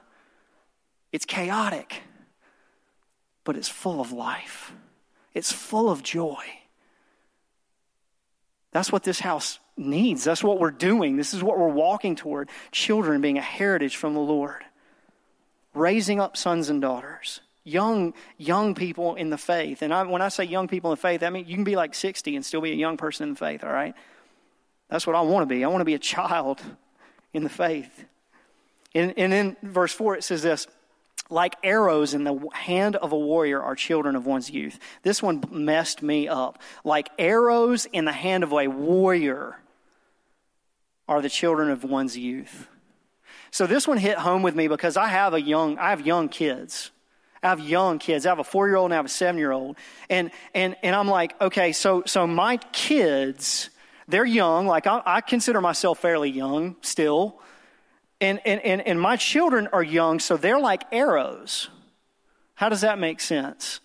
It's 1.12 1.24
chaotic, 1.24 2.02
but 3.44 3.56
it's 3.56 3.68
full 3.68 4.00
of 4.00 4.12
life, 4.12 4.72
it's 5.34 5.52
full 5.52 5.88
of 5.88 6.02
joy. 6.02 6.44
That's 8.78 8.92
what 8.92 9.02
this 9.02 9.18
house 9.18 9.58
needs. 9.76 10.22
That's 10.22 10.44
what 10.44 10.60
we're 10.60 10.70
doing. 10.70 11.16
This 11.16 11.34
is 11.34 11.42
what 11.42 11.58
we're 11.58 11.66
walking 11.66 12.14
toward. 12.14 12.48
Children 12.70 13.20
being 13.20 13.36
a 13.36 13.42
heritage 13.42 13.96
from 13.96 14.14
the 14.14 14.20
Lord. 14.20 14.62
Raising 15.74 16.20
up 16.20 16.36
sons 16.36 16.70
and 16.70 16.80
daughters. 16.80 17.40
Young, 17.64 18.14
young 18.36 18.76
people 18.76 19.16
in 19.16 19.30
the 19.30 19.36
faith. 19.36 19.82
And 19.82 19.92
I, 19.92 20.04
when 20.04 20.22
I 20.22 20.28
say 20.28 20.44
young 20.44 20.68
people 20.68 20.92
in 20.92 20.96
the 20.96 21.00
faith, 21.00 21.24
I 21.24 21.30
mean 21.30 21.46
you 21.48 21.56
can 21.56 21.64
be 21.64 21.74
like 21.74 21.92
60 21.92 22.36
and 22.36 22.46
still 22.46 22.60
be 22.60 22.70
a 22.70 22.76
young 22.76 22.96
person 22.96 23.24
in 23.24 23.34
the 23.34 23.38
faith, 23.40 23.64
all 23.64 23.72
right? 23.72 23.96
That's 24.88 25.08
what 25.08 25.16
I 25.16 25.22
want 25.22 25.42
to 25.42 25.52
be. 25.52 25.64
I 25.64 25.66
want 25.66 25.80
to 25.80 25.84
be 25.84 25.94
a 25.94 25.98
child 25.98 26.62
in 27.32 27.42
the 27.42 27.50
faith. 27.50 28.04
And, 28.94 29.12
and 29.16 29.34
in 29.34 29.56
verse 29.60 29.92
4, 29.92 30.18
it 30.18 30.22
says 30.22 30.42
this 30.42 30.68
like 31.30 31.56
arrows 31.62 32.14
in 32.14 32.24
the 32.24 32.48
hand 32.52 32.96
of 32.96 33.12
a 33.12 33.18
warrior 33.18 33.62
are 33.62 33.74
children 33.74 34.16
of 34.16 34.26
one's 34.26 34.50
youth. 34.50 34.78
This 35.02 35.22
one 35.22 35.42
messed 35.50 36.02
me 36.02 36.28
up. 36.28 36.60
Like 36.84 37.10
arrows 37.18 37.86
in 37.86 38.04
the 38.04 38.12
hand 38.12 38.44
of 38.44 38.52
a 38.52 38.66
warrior 38.66 39.60
are 41.06 41.20
the 41.20 41.28
children 41.28 41.70
of 41.70 41.84
one's 41.84 42.16
youth. 42.16 42.68
So 43.50 43.66
this 43.66 43.86
one 43.86 43.98
hit 43.98 44.18
home 44.18 44.42
with 44.42 44.54
me 44.54 44.68
because 44.68 44.96
I 44.96 45.08
have 45.08 45.34
a 45.34 45.40
young, 45.40 45.78
I 45.78 45.90
have 45.90 46.06
young 46.06 46.28
kids. 46.28 46.90
I 47.42 47.48
have 47.48 47.60
young 47.60 47.98
kids. 47.98 48.26
I 48.26 48.30
have 48.30 48.38
a 48.38 48.44
four 48.44 48.66
year 48.66 48.76
old 48.76 48.86
and 48.86 48.94
I 48.94 48.96
have 48.96 49.06
a 49.06 49.10
seven 49.10 49.38
year 49.38 49.52
old. 49.52 49.76
And, 50.10 50.30
and, 50.54 50.76
and 50.82 50.94
I'm 50.96 51.08
like, 51.08 51.40
okay, 51.40 51.72
so, 51.72 52.02
so 52.06 52.26
my 52.26 52.56
kids, 52.72 53.70
they're 54.06 54.24
young. 54.24 54.66
Like 54.66 54.86
I, 54.86 55.02
I 55.04 55.20
consider 55.20 55.60
myself 55.60 55.98
fairly 55.98 56.30
young 56.30 56.76
still. 56.80 57.40
And, 58.20 58.40
and, 58.44 58.60
and, 58.62 58.86
and 58.86 59.00
my 59.00 59.16
children 59.16 59.68
are 59.72 59.82
young, 59.82 60.18
so 60.18 60.36
they're 60.36 60.58
like 60.58 60.82
arrows. 60.90 61.68
How 62.54 62.68
does 62.68 62.80
that 62.80 62.98
make 62.98 63.20
sense? 63.20 63.80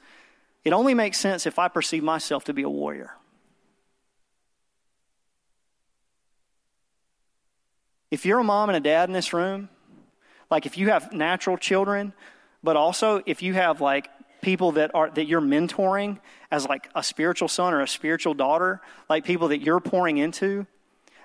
It 0.63 0.73
only 0.73 0.93
makes 0.93 1.17
sense 1.19 1.45
if 1.45 1.59
I 1.59 1.67
perceive 1.67 2.03
myself 2.03 2.45
to 2.45 2.53
be 2.53 2.63
a 2.63 2.69
warrior. 2.69 3.11
If 8.09 8.25
you're 8.25 8.39
a 8.39 8.43
mom 8.43 8.69
and 8.69 8.77
a 8.77 8.79
dad 8.79 9.09
in 9.09 9.13
this 9.13 9.33
room, 9.33 9.69
like 10.49 10.65
if 10.65 10.77
you 10.77 10.89
have 10.89 11.13
natural 11.13 11.57
children, 11.57 12.13
but 12.63 12.75
also 12.75 13.21
if 13.25 13.41
you 13.41 13.53
have 13.53 13.81
like 13.81 14.09
people 14.41 14.73
that 14.73 14.91
are 14.93 15.09
that 15.09 15.25
you're 15.25 15.41
mentoring 15.41 16.19
as 16.51 16.67
like 16.67 16.89
a 16.93 17.01
spiritual 17.01 17.47
son 17.47 17.73
or 17.73 17.81
a 17.81 17.87
spiritual 17.87 18.33
daughter, 18.33 18.81
like 19.09 19.25
people 19.25 19.47
that 19.47 19.61
you're 19.61 19.79
pouring 19.79 20.17
into, 20.17 20.67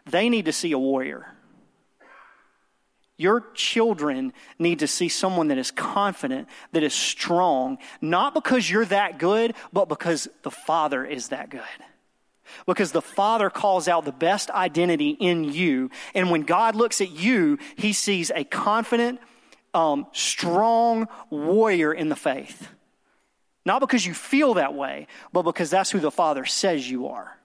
they 0.06 0.28
need 0.28 0.46
to 0.46 0.52
see 0.52 0.72
a 0.72 0.78
warrior. 0.78 1.34
Your 3.18 3.44
children 3.52 4.32
need 4.60 4.78
to 4.78 4.86
see 4.86 5.08
someone 5.08 5.48
that 5.48 5.58
is 5.58 5.72
confident, 5.72 6.48
that 6.70 6.84
is 6.84 6.94
strong, 6.94 7.78
not 8.00 8.32
because 8.32 8.70
you're 8.70 8.84
that 8.86 9.18
good, 9.18 9.54
but 9.72 9.88
because 9.88 10.28
the 10.44 10.52
Father 10.52 11.04
is 11.04 11.28
that 11.28 11.50
good. 11.50 11.60
Because 12.64 12.92
the 12.92 13.02
Father 13.02 13.50
calls 13.50 13.88
out 13.88 14.04
the 14.04 14.12
best 14.12 14.50
identity 14.50 15.10
in 15.10 15.42
you. 15.42 15.90
And 16.14 16.30
when 16.30 16.42
God 16.42 16.76
looks 16.76 17.00
at 17.00 17.10
you, 17.10 17.58
he 17.74 17.92
sees 17.92 18.30
a 18.30 18.44
confident, 18.44 19.20
um, 19.74 20.06
strong 20.12 21.08
warrior 21.28 21.92
in 21.92 22.08
the 22.08 22.16
faith. 22.16 22.68
Not 23.66 23.80
because 23.80 24.06
you 24.06 24.14
feel 24.14 24.54
that 24.54 24.74
way, 24.74 25.08
but 25.32 25.42
because 25.42 25.70
that's 25.70 25.90
who 25.90 25.98
the 25.98 26.12
Father 26.12 26.46
says 26.46 26.88
you 26.88 27.08
are. 27.08 27.36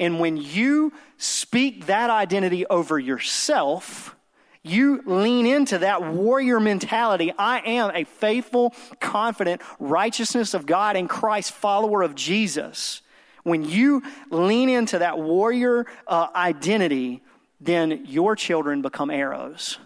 And 0.00 0.18
when 0.18 0.36
you 0.36 0.92
speak 1.16 1.86
that 1.86 2.10
identity 2.10 2.66
over 2.66 2.98
yourself, 2.98 4.16
you 4.64 5.02
lean 5.04 5.46
into 5.46 5.78
that 5.78 6.02
warrior 6.02 6.58
mentality. 6.58 7.32
I 7.38 7.60
am 7.60 7.90
a 7.94 8.04
faithful, 8.04 8.74
confident, 8.98 9.60
righteousness 9.78 10.54
of 10.54 10.64
God 10.64 10.96
in 10.96 11.06
Christ 11.06 11.52
follower 11.52 12.02
of 12.02 12.14
Jesus. 12.14 13.02
When 13.42 13.62
you 13.62 14.02
lean 14.30 14.70
into 14.70 15.00
that 15.00 15.18
warrior 15.18 15.84
uh, 16.06 16.28
identity, 16.34 17.22
then 17.60 18.06
your 18.06 18.34
children 18.36 18.80
become 18.80 19.10
arrows. 19.10 19.78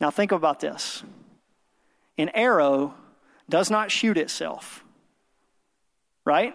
Now, 0.00 0.10
think 0.10 0.30
about 0.32 0.60
this 0.60 1.02
an 2.16 2.28
arrow 2.30 2.94
does 3.48 3.68
not 3.68 3.90
shoot 3.90 4.16
itself, 4.16 4.84
right? 6.24 6.54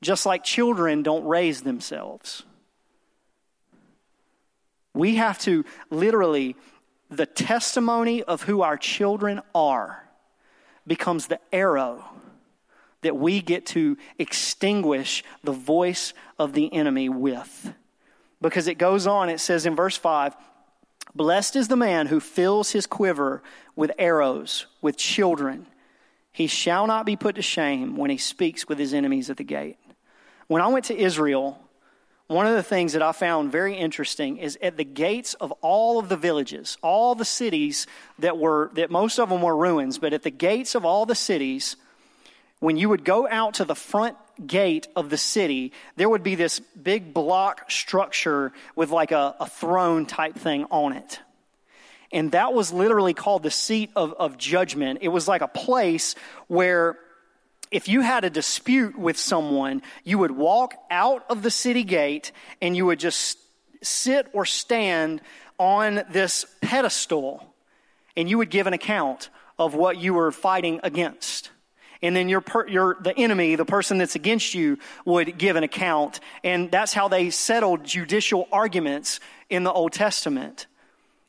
Just 0.00 0.26
like 0.26 0.44
children 0.44 1.02
don't 1.02 1.24
raise 1.24 1.62
themselves. 1.62 2.44
We 4.94 5.16
have 5.16 5.38
to 5.40 5.64
literally, 5.90 6.56
the 7.10 7.26
testimony 7.26 8.22
of 8.22 8.42
who 8.42 8.62
our 8.62 8.76
children 8.76 9.40
are 9.54 10.08
becomes 10.86 11.26
the 11.26 11.40
arrow 11.52 12.04
that 13.02 13.16
we 13.16 13.40
get 13.40 13.66
to 13.66 13.96
extinguish 14.18 15.24
the 15.42 15.52
voice 15.52 16.14
of 16.38 16.52
the 16.52 16.72
enemy 16.72 17.08
with. 17.08 17.74
Because 18.40 18.66
it 18.66 18.78
goes 18.78 19.06
on, 19.06 19.28
it 19.28 19.40
says 19.40 19.66
in 19.66 19.76
verse 19.76 19.96
5 19.96 20.34
Blessed 21.14 21.56
is 21.56 21.68
the 21.68 21.76
man 21.76 22.06
who 22.06 22.20
fills 22.20 22.70
his 22.72 22.86
quiver 22.86 23.42
with 23.76 23.92
arrows, 23.98 24.66
with 24.80 24.96
children. 24.96 25.66
He 26.32 26.46
shall 26.46 26.86
not 26.86 27.04
be 27.04 27.16
put 27.16 27.34
to 27.34 27.42
shame 27.42 27.96
when 27.96 28.10
he 28.10 28.16
speaks 28.16 28.66
with 28.66 28.78
his 28.78 28.94
enemies 28.94 29.28
at 29.28 29.36
the 29.36 29.44
gate. 29.44 29.76
When 30.46 30.62
I 30.62 30.68
went 30.68 30.86
to 30.86 30.96
Israel, 30.96 31.60
one 32.28 32.46
of 32.46 32.54
the 32.54 32.62
things 32.62 32.94
that 32.94 33.02
I 33.02 33.12
found 33.12 33.52
very 33.52 33.74
interesting 33.76 34.38
is 34.38 34.58
at 34.62 34.76
the 34.76 34.84
gates 34.84 35.34
of 35.34 35.52
all 35.60 35.98
of 35.98 36.08
the 36.08 36.16
villages, 36.16 36.78
all 36.82 37.14
the 37.14 37.24
cities 37.24 37.86
that 38.18 38.38
were, 38.38 38.70
that 38.74 38.90
most 38.90 39.18
of 39.18 39.28
them 39.28 39.42
were 39.42 39.56
ruins, 39.56 39.98
but 39.98 40.12
at 40.12 40.22
the 40.22 40.30
gates 40.30 40.74
of 40.74 40.84
all 40.84 41.04
the 41.04 41.14
cities, 41.14 41.76
when 42.60 42.76
you 42.76 42.88
would 42.88 43.04
go 43.04 43.28
out 43.28 43.54
to 43.54 43.64
the 43.64 43.74
front 43.74 44.16
gate 44.46 44.88
of 44.96 45.10
the 45.10 45.18
city, 45.18 45.72
there 45.96 46.08
would 46.08 46.22
be 46.22 46.34
this 46.34 46.60
big 46.60 47.12
block 47.12 47.70
structure 47.70 48.52
with 48.76 48.90
like 48.90 49.12
a, 49.12 49.34
a 49.40 49.46
throne 49.46 50.06
type 50.06 50.36
thing 50.36 50.64
on 50.70 50.92
it. 50.92 51.20
And 52.12 52.32
that 52.32 52.52
was 52.52 52.72
literally 52.72 53.14
called 53.14 53.42
the 53.42 53.50
seat 53.50 53.90
of, 53.96 54.12
of 54.12 54.36
judgment. 54.36 54.98
It 55.02 55.08
was 55.08 55.26
like 55.26 55.40
a 55.40 55.48
place 55.48 56.14
where 56.46 56.98
if 57.72 57.88
you 57.88 58.02
had 58.02 58.24
a 58.24 58.30
dispute 58.30 58.96
with 58.96 59.18
someone, 59.18 59.82
you 60.04 60.18
would 60.18 60.30
walk 60.30 60.74
out 60.90 61.24
of 61.30 61.42
the 61.42 61.50
city 61.50 61.82
gate 61.82 62.30
and 62.60 62.76
you 62.76 62.86
would 62.86 63.00
just 63.00 63.38
sit 63.82 64.28
or 64.32 64.44
stand 64.44 65.22
on 65.58 66.02
this 66.10 66.44
pedestal 66.60 67.54
and 68.16 68.28
you 68.28 68.38
would 68.38 68.50
give 68.50 68.66
an 68.66 68.74
account 68.74 69.30
of 69.58 69.74
what 69.74 69.96
you 69.96 70.12
were 70.14 70.30
fighting 70.30 70.80
against. 70.82 71.50
And 72.02 72.14
then 72.14 72.28
your, 72.28 72.44
your, 72.68 72.98
the 73.00 73.16
enemy, 73.16 73.54
the 73.54 73.64
person 73.64 73.96
that's 73.96 74.16
against 74.16 74.54
you, 74.54 74.78
would 75.04 75.38
give 75.38 75.56
an 75.56 75.62
account. 75.62 76.20
And 76.44 76.70
that's 76.70 76.92
how 76.92 77.08
they 77.08 77.30
settled 77.30 77.84
judicial 77.84 78.48
arguments 78.52 79.18
in 79.48 79.62
the 79.62 79.72
Old 79.72 79.92
Testament. 79.92 80.66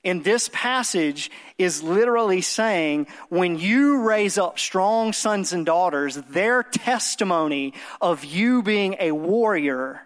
In 0.03 0.21
this 0.21 0.49
passage 0.51 1.31
is 1.57 1.81
literally 1.81 2.41
saying 2.41 3.07
when 3.29 3.57
you 3.57 4.01
raise 4.01 4.37
up 4.37 4.59
strong 4.59 5.13
sons 5.13 5.53
and 5.53 5.65
daughters, 5.65 6.15
their 6.29 6.61
testimony 6.61 7.73
of 8.01 8.25
you 8.25 8.61
being 8.61 8.97
a 8.99 9.13
warrior 9.13 10.01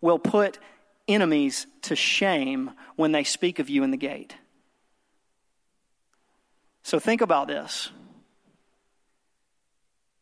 will 0.00 0.20
put 0.20 0.60
enemies 1.08 1.66
to 1.82 1.96
shame 1.96 2.70
when 2.94 3.12
they 3.12 3.24
speak 3.24 3.58
of 3.58 3.68
you 3.68 3.82
in 3.82 3.90
the 3.90 3.96
gate. 3.96 4.36
So 6.82 7.00
think 7.00 7.20
about 7.20 7.48
this. 7.48 7.90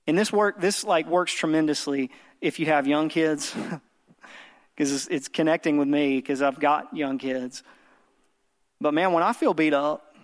And 0.06 0.16
this 0.16 0.32
work, 0.32 0.60
this 0.60 0.82
like 0.82 1.06
works 1.06 1.32
tremendously 1.32 2.10
if 2.40 2.58
you 2.58 2.66
have 2.66 2.86
young 2.86 3.10
kids, 3.10 3.54
because 4.74 4.92
it's, 4.92 5.06
it's 5.08 5.28
connecting 5.28 5.76
with 5.76 5.88
me 5.88 6.16
because 6.16 6.40
I've 6.40 6.60
got 6.60 6.96
young 6.96 7.18
kids. 7.18 7.62
But 8.84 8.92
man, 8.92 9.14
when 9.14 9.22
I 9.22 9.32
feel 9.32 9.54
beat 9.54 9.72
up, 9.72 10.14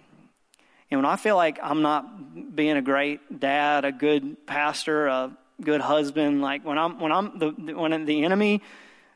and 0.91 0.99
when 0.99 1.07
I 1.07 1.17
feel 1.17 1.35
like 1.35 1.59
I'm 1.63 1.81
not 1.81 2.55
being 2.55 2.77
a 2.77 2.83
great 2.83 3.41
dad, 3.41 3.87
a 3.87 3.91
good 3.91 4.47
pastor, 4.47 5.07
a 5.07 5.35
good 5.63 5.81
husband, 5.81 6.43
like 6.43 6.63
when 6.63 6.77
I'm 6.77 7.01
when 7.01 7.11
I'm 7.11 7.39
the 7.39 7.53
when 7.73 8.05
the 8.05 8.23
enemy 8.23 8.61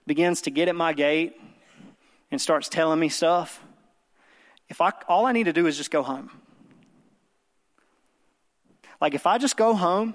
begins 0.07 0.41
to 0.43 0.51
get 0.51 0.69
at 0.69 0.75
my 0.75 0.95
gate 0.95 1.39
and 2.31 2.41
starts 2.41 2.71
telling 2.71 2.99
me 2.99 3.11
stuff, 3.11 3.63
if 4.71 4.81
I 4.81 4.93
all 5.09 5.27
I 5.27 5.33
need 5.33 5.45
to 5.45 5.53
do 5.53 5.67
is 5.67 5.77
just 5.77 5.91
go 5.91 6.03
home. 6.03 6.31
Like 8.99 9.13
if 9.13 9.27
I 9.27 9.37
just 9.37 9.59
go 9.59 9.75
home 9.75 10.15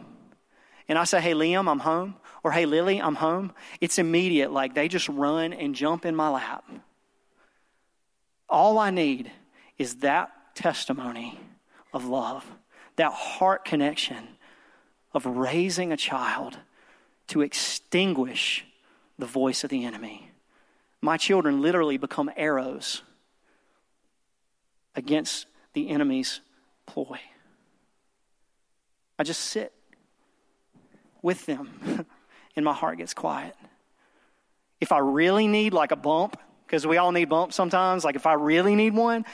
and 0.87 0.97
I 0.97 1.03
say, 1.03 1.21
"Hey 1.21 1.33
Liam, 1.33 1.69
I'm 1.69 1.81
home," 1.81 2.15
or 2.43 2.51
"Hey 2.51 2.65
Lily, 2.65 2.99
I'm 2.99 3.13
home," 3.13 3.53
it's 3.79 3.99
immediate. 3.99 4.51
Like 4.51 4.73
they 4.73 4.87
just 4.87 5.07
run 5.07 5.53
and 5.53 5.75
jump 5.75 6.03
in 6.03 6.15
my 6.15 6.29
lap. 6.29 6.65
All 8.49 8.79
I 8.79 8.89
need 8.89 9.31
is 9.77 9.97
that 9.97 10.31
testimony 10.55 11.39
of 11.93 12.05
love, 12.05 12.45
that 12.95 13.13
heart 13.13 13.63
connection 13.63 14.27
of 15.13 15.25
raising 15.25 15.91
a 15.91 15.97
child 15.97 16.57
to 17.27 17.41
extinguish 17.41 18.65
the 19.17 19.25
voice 19.25 19.63
of 19.63 19.69
the 19.69 19.85
enemy. 19.85 20.31
My 21.01 21.17
children 21.17 21.61
literally 21.61 21.97
become 21.97 22.29
arrows 22.35 23.03
against 24.95 25.45
the 25.73 25.89
enemy's 25.89 26.41
ploy. 26.85 27.19
I 29.17 29.23
just 29.23 29.41
sit 29.41 29.73
with 31.21 31.45
them 31.45 32.05
and 32.55 32.65
my 32.65 32.73
heart 32.73 32.97
gets 32.97 33.13
quiet. 33.13 33.55
If 34.81 34.91
I 34.91 34.99
really 34.99 35.47
need 35.47 35.73
like 35.73 35.91
a 35.91 35.95
bump, 35.95 36.37
because 36.69 36.85
we 36.85 36.97
all 36.97 37.11
need 37.11 37.29
bumps 37.29 37.55
sometimes. 37.55 38.05
Like 38.05 38.15
if 38.15 38.27
I 38.27 38.33
really 38.33 38.75
need 38.75 38.93
one, 38.93 39.25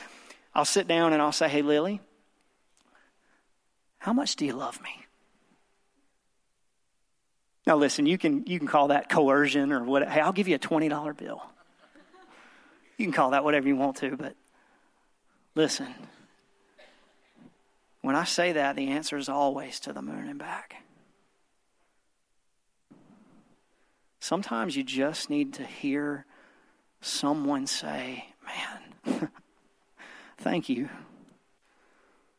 I'll 0.53 0.63
sit 0.63 0.87
down 0.87 1.11
and 1.11 1.21
I'll 1.21 1.33
say, 1.33 1.49
Hey, 1.49 1.61
Lily, 1.61 1.99
how 3.97 4.13
much 4.13 4.37
do 4.37 4.45
you 4.45 4.53
love 4.53 4.81
me? 4.81 5.05
Now 7.67 7.75
listen, 7.75 8.05
you 8.05 8.17
can 8.17 8.45
you 8.45 8.57
can 8.57 8.67
call 8.67 8.89
that 8.89 9.09
coercion 9.09 9.73
or 9.73 9.83
what 9.83 10.07
hey, 10.07 10.21
I'll 10.21 10.31
give 10.31 10.47
you 10.47 10.55
a 10.55 10.59
twenty 10.59 10.87
dollar 10.87 11.13
bill. 11.13 11.43
You 12.97 13.05
can 13.05 13.11
call 13.11 13.31
that 13.31 13.43
whatever 13.43 13.67
you 13.67 13.75
want 13.75 13.97
to, 13.97 14.15
but 14.15 14.35
listen. 15.55 15.87
When 18.01 18.15
I 18.15 18.23
say 18.23 18.53
that, 18.53 18.75
the 18.75 18.89
answer 18.89 19.17
is 19.17 19.27
always 19.27 19.79
to 19.81 19.91
the 19.91 20.01
moon 20.01 20.27
and 20.27 20.37
back. 20.37 20.75
Sometimes 24.19 24.77
you 24.77 24.83
just 24.83 25.29
need 25.29 25.55
to 25.55 25.63
hear 25.63 26.25
someone 27.05 27.67
say, 27.67 28.25
Man, 28.45 29.29
thank 30.37 30.69
you 30.69 30.89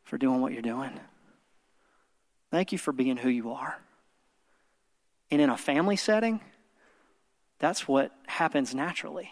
for 0.05 0.19
doing 0.19 0.41
what 0.41 0.53
you're 0.53 0.63
doing. 0.63 0.99
Thank 2.51 2.73
you 2.73 2.79
for 2.79 2.93
being 2.93 3.17
who 3.17 3.29
you 3.29 3.53
are. 3.53 3.79
And 5.31 5.41
in 5.41 5.51
a 5.51 5.57
family 5.57 5.97
setting, 5.97 6.41
that's 7.59 7.89
what 7.89 8.13
happens 8.27 8.75
naturally. 8.75 9.31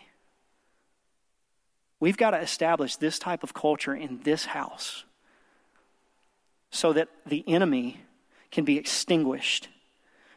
We've 2.01 2.17
got 2.17 2.31
to 2.31 2.41
establish 2.41 2.97
this 2.97 3.19
type 3.19 3.43
of 3.43 3.55
culture 3.55 3.95
in 3.95 4.21
this 4.25 4.47
house 4.47 5.05
so 6.71 6.93
that 6.93 7.09
the 7.25 7.45
enemy 7.47 8.01
can 8.51 8.65
be 8.65 8.77
extinguished 8.79 9.69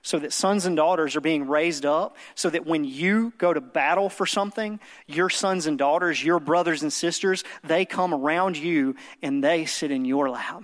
so 0.08 0.18
that 0.20 0.32
sons 0.32 0.66
and 0.66 0.78
daughters 0.78 1.18
are 1.18 1.22
being 1.22 1.48
raised 1.48 1.86
up, 1.86 2.16
so 2.34 2.50
that 2.50 2.66
when 2.66 2.86
you 2.86 3.34
go 3.38 3.54
to 3.54 3.60
battle 3.60 4.10
for 4.10 4.26
something, 4.26 4.80
your 5.06 5.30
sons 5.30 5.68
and 5.68 5.78
daughters, 5.78 6.24
your 6.24 6.40
brothers 6.40 6.82
and 6.82 6.94
sisters, 6.94 7.44
they 7.62 7.84
come 7.84 8.14
around 8.14 8.56
you 8.56 8.96
and 9.22 9.44
they 9.44 9.66
sit 9.66 9.92
in 9.92 10.06
your 10.06 10.30
lap 10.30 10.64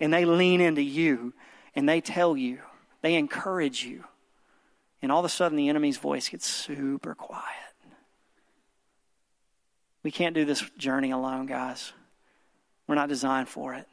and 0.00 0.12
they 0.12 0.24
lean 0.24 0.60
into 0.60 0.82
you 0.82 1.32
and 1.76 1.88
they 1.88 2.00
tell 2.00 2.36
you, 2.36 2.58
they 3.00 3.14
encourage 3.14 3.84
you. 3.84 4.02
And 5.00 5.12
all 5.12 5.20
of 5.20 5.24
a 5.24 5.28
sudden, 5.28 5.56
the 5.56 5.68
enemy's 5.68 5.98
voice 5.98 6.28
gets 6.28 6.44
super 6.44 7.14
quiet. 7.14 7.44
We 10.02 10.10
can't 10.10 10.34
do 10.34 10.44
this 10.44 10.68
journey 10.76 11.12
alone, 11.12 11.46
guys. 11.46 11.92
We're 12.88 12.96
not 12.96 13.08
designed 13.08 13.48
for 13.48 13.74
it. 13.74 13.86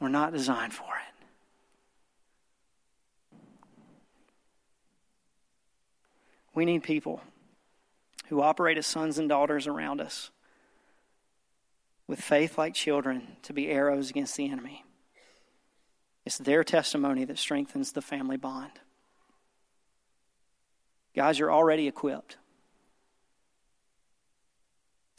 We're 0.00 0.08
not 0.08 0.32
designed 0.32 0.72
for 0.72 0.84
it. 0.84 1.10
We 6.54 6.64
need 6.64 6.82
people 6.82 7.20
who 8.28 8.40
operate 8.40 8.78
as 8.78 8.86
sons 8.86 9.18
and 9.18 9.28
daughters 9.28 9.66
around 9.66 10.00
us 10.00 10.30
with 12.06 12.20
faith 12.20 12.58
like 12.58 12.74
children 12.74 13.36
to 13.42 13.52
be 13.52 13.68
arrows 13.68 14.10
against 14.10 14.36
the 14.36 14.50
enemy. 14.50 14.84
It's 16.24 16.38
their 16.38 16.64
testimony 16.64 17.24
that 17.24 17.38
strengthens 17.38 17.92
the 17.92 18.02
family 18.02 18.36
bond. 18.36 18.72
Guys, 21.14 21.38
you're 21.38 21.52
already 21.52 21.88
equipped. 21.88 22.36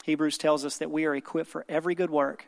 Hebrews 0.04 0.38
tells 0.38 0.64
us 0.64 0.78
that 0.78 0.90
we 0.90 1.04
are 1.04 1.14
equipped 1.14 1.50
for 1.50 1.64
every 1.68 1.94
good 1.94 2.10
work. 2.10 2.46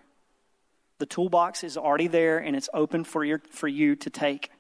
The 0.99 1.07
toolbox 1.07 1.65
is 1.65 1.77
already 1.77 2.07
there 2.07 2.39
and 2.39 2.55
it's 2.55 2.69
open 2.73 3.05
for, 3.05 3.25
your, 3.25 3.43
for 3.51 3.69
you 3.69 3.97
to 3.97 4.11
take. 4.11 4.51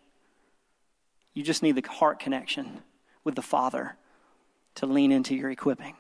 You 1.32 1.42
just 1.42 1.62
need 1.62 1.76
the 1.76 1.88
heart 1.88 2.18
connection 2.18 2.82
with 3.22 3.34
the 3.34 3.42
Father 3.42 3.96
to 4.76 4.86
lean 4.86 5.12
into 5.12 5.34
your 5.34 5.50
equipping. 5.50 5.94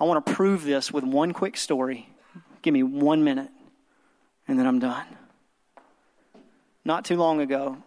I 0.00 0.04
want 0.04 0.24
to 0.24 0.32
prove 0.32 0.64
this 0.64 0.92
with 0.92 1.04
one 1.04 1.32
quick 1.32 1.56
story. 1.56 2.08
Give 2.62 2.74
me 2.74 2.82
one 2.82 3.22
minute, 3.24 3.50
and 4.48 4.58
then 4.58 4.66
I'm 4.66 4.78
done. 4.78 5.06
Not 6.84 7.04
too 7.04 7.16
long 7.16 7.40
ago, 7.40 7.78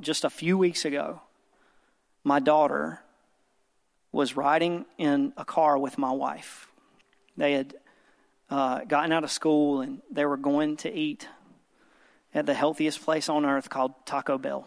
just 0.00 0.24
a 0.24 0.30
few 0.30 0.56
weeks 0.56 0.84
ago, 0.84 1.20
my 2.24 2.38
daughter 2.38 3.00
was 4.12 4.36
riding 4.36 4.86
in 4.98 5.32
a 5.36 5.44
car 5.44 5.76
with 5.78 5.98
my 5.98 6.10
wife. 6.10 6.68
They 7.36 7.52
had 7.52 7.74
uh, 8.52 8.84
gotten 8.84 9.12
out 9.12 9.24
of 9.24 9.30
school 9.30 9.80
and 9.80 10.02
they 10.10 10.26
were 10.26 10.36
going 10.36 10.76
to 10.76 10.92
eat 10.92 11.26
at 12.34 12.44
the 12.44 12.52
healthiest 12.52 13.02
place 13.02 13.30
on 13.30 13.46
earth 13.46 13.70
called 13.70 13.94
Taco 14.04 14.36
Bell. 14.36 14.66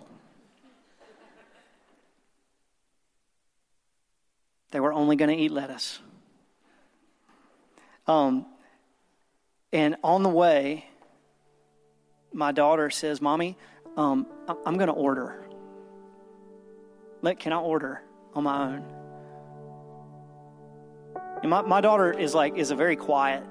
They 4.71 4.80
were 4.80 4.91
only 4.91 5.15
going 5.15 5.30
to 5.30 5.41
eat 5.41 5.52
lettuce. 5.52 6.00
Um, 8.08 8.48
and 9.71 9.98
on 10.04 10.24
the 10.24 10.30
way, 10.30 10.89
my 12.34 12.52
daughter 12.52 12.89
says, 12.89 13.21
Mommy, 13.21 13.56
um, 13.98 14.26
I'm 14.65 14.78
going 14.78 14.88
to 14.88 14.93
order. 14.93 15.45
Let, 17.21 17.39
can 17.39 17.54
I 17.54 17.58
order 17.58 18.02
on 18.34 18.45
my 18.45 18.63
own? 18.63 18.84
And 21.43 21.52
my, 21.52 21.62
my 21.62 21.82
daughter 21.82 22.12
is 22.12 22.34
like 22.34 22.58
is 22.58 22.71
a 22.71 22.76
very 22.76 22.95
quiet 22.95 23.43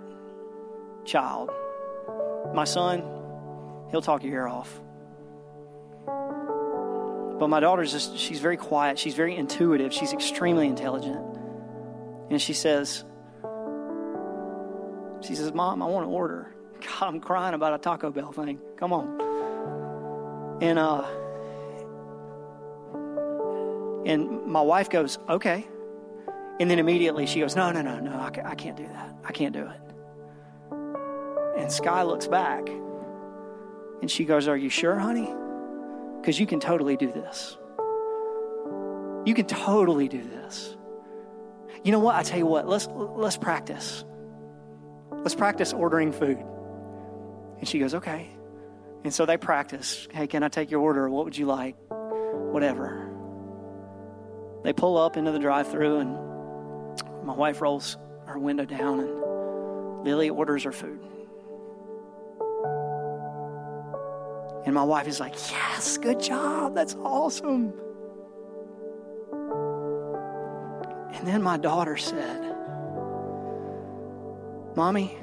child. 1.05 1.51
My 2.55 2.65
son, 2.65 3.01
he'll 3.91 4.03
talk 4.03 4.23
your 4.23 4.35
ear 4.35 4.47
off. 4.49 4.81
But 7.39 7.49
my 7.49 7.61
daughter's 7.61 7.93
just, 7.93 8.17
she's 8.17 8.41
very 8.41 8.57
quiet. 8.57 8.99
She's 8.99 9.15
very 9.15 9.37
intuitive. 9.37 9.93
She's 9.93 10.13
extremely 10.13 10.69
intelligent. 10.69 11.21
And 12.31 12.41
she 12.41 12.53
says, 12.53 13.05
she 15.21 15.35
says, 15.35 15.53
Mom, 15.53 15.83
I 15.83 15.87
want 15.87 16.07
to 16.07 16.11
order. 16.11 16.55
God, 16.81 17.09
I'm 17.09 17.21
crying 17.21 17.55
about 17.55 17.75
a 17.75 17.79
Taco 17.79 18.11
Bell 18.11 18.33
thing. 18.33 18.61
Come 18.77 18.93
on. 18.93 20.59
And, 20.63 20.79
uh, 20.79 21.05
and 24.07 24.47
my 24.47 24.61
wife 24.61 24.89
goes, 24.91 25.19
okay. 25.29 25.67
And 26.61 26.71
then 26.71 26.79
immediately 26.79 27.27
she 27.27 27.41
goes, 27.41 27.57
no, 27.57 27.73
no, 27.73 27.83
no, 27.83 27.99
no, 27.99 28.19
I 28.21 28.55
can't 28.55 28.77
do 28.77 28.87
that. 28.87 29.17
I 29.25 29.33
can't 29.33 29.53
do 29.53 29.67
it. 29.67 29.84
And 31.57 31.71
Sky 31.71 32.03
looks 32.03 32.27
back 32.27 32.69
and 34.01 34.11
she 34.11 34.25
goes, 34.25 34.49
Are 34.49 34.57
you 34.57 34.69
sure, 34.69 34.99
honey? 34.99 35.33
Because 36.21 36.39
you 36.39 36.47
can 36.47 36.61
totally 36.61 36.97
do 36.97 37.13
this. 37.13 37.57
You 39.25 39.35
can 39.35 39.47
totally 39.47 40.09
do 40.09 40.23
this. 40.23 40.77
You 41.83 41.93
know 41.93 42.01
what? 42.01 42.17
I 42.17 42.23
tell 42.23 42.39
you 42.39 42.47
what, 42.47 42.69
let's, 42.69 42.87
let's 42.89 43.37
practice. 43.37 44.05
Let's 45.11 45.35
practice 45.35 45.73
ordering 45.73 46.13
food. 46.13 46.39
And 47.59 47.69
she 47.69 47.79
goes, 47.79 47.95
Okay. 47.95 48.31
And 49.05 49.13
so 49.13 49.27
they 49.27 49.37
practice. 49.37 50.09
Hey, 50.13 50.27
can 50.27 50.43
I 50.43 50.49
take 50.49 50.71
your 50.71 50.81
order? 50.81 51.09
What 51.11 51.27
would 51.27 51.37
you 51.37 51.45
like? 51.45 51.77
Whatever. 51.91 53.11
They 54.65 54.73
pull 54.73 54.97
up 54.97 55.19
into 55.19 55.31
the 55.31 55.39
drive 55.39 55.71
through, 55.71 55.99
and 55.99 57.27
my 57.27 57.35
wife 57.35 57.61
rolls 57.61 57.99
her 58.27 58.39
window 58.39 58.65
down, 58.65 59.01
and 59.01 60.05
Lily 60.05 60.31
orders 60.31 60.63
her 60.65 60.73
food. 60.73 61.01
And 64.65 64.75
my 64.75 64.83
wife 64.83 65.07
is 65.07 65.21
like, 65.21 65.35
Yes, 65.51 65.99
good 65.99 66.21
job. 66.21 66.75
That's 66.75 66.95
awesome. 66.97 67.73
And 71.13 71.27
then 71.27 71.43
my 71.43 71.57
daughter 71.57 71.97
said, 71.97 72.41
Mommy, 74.77 75.17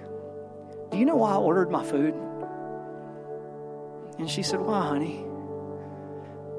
do 0.89 0.97
you 0.97 1.05
know 1.05 1.15
why 1.15 1.33
I 1.33 1.37
ordered 1.37 1.69
my 1.69 1.83
food? 1.83 2.13
And 4.17 4.29
she 4.29 4.43
said, 4.43 4.59
Why, 4.59 4.87
honey? 4.87 5.25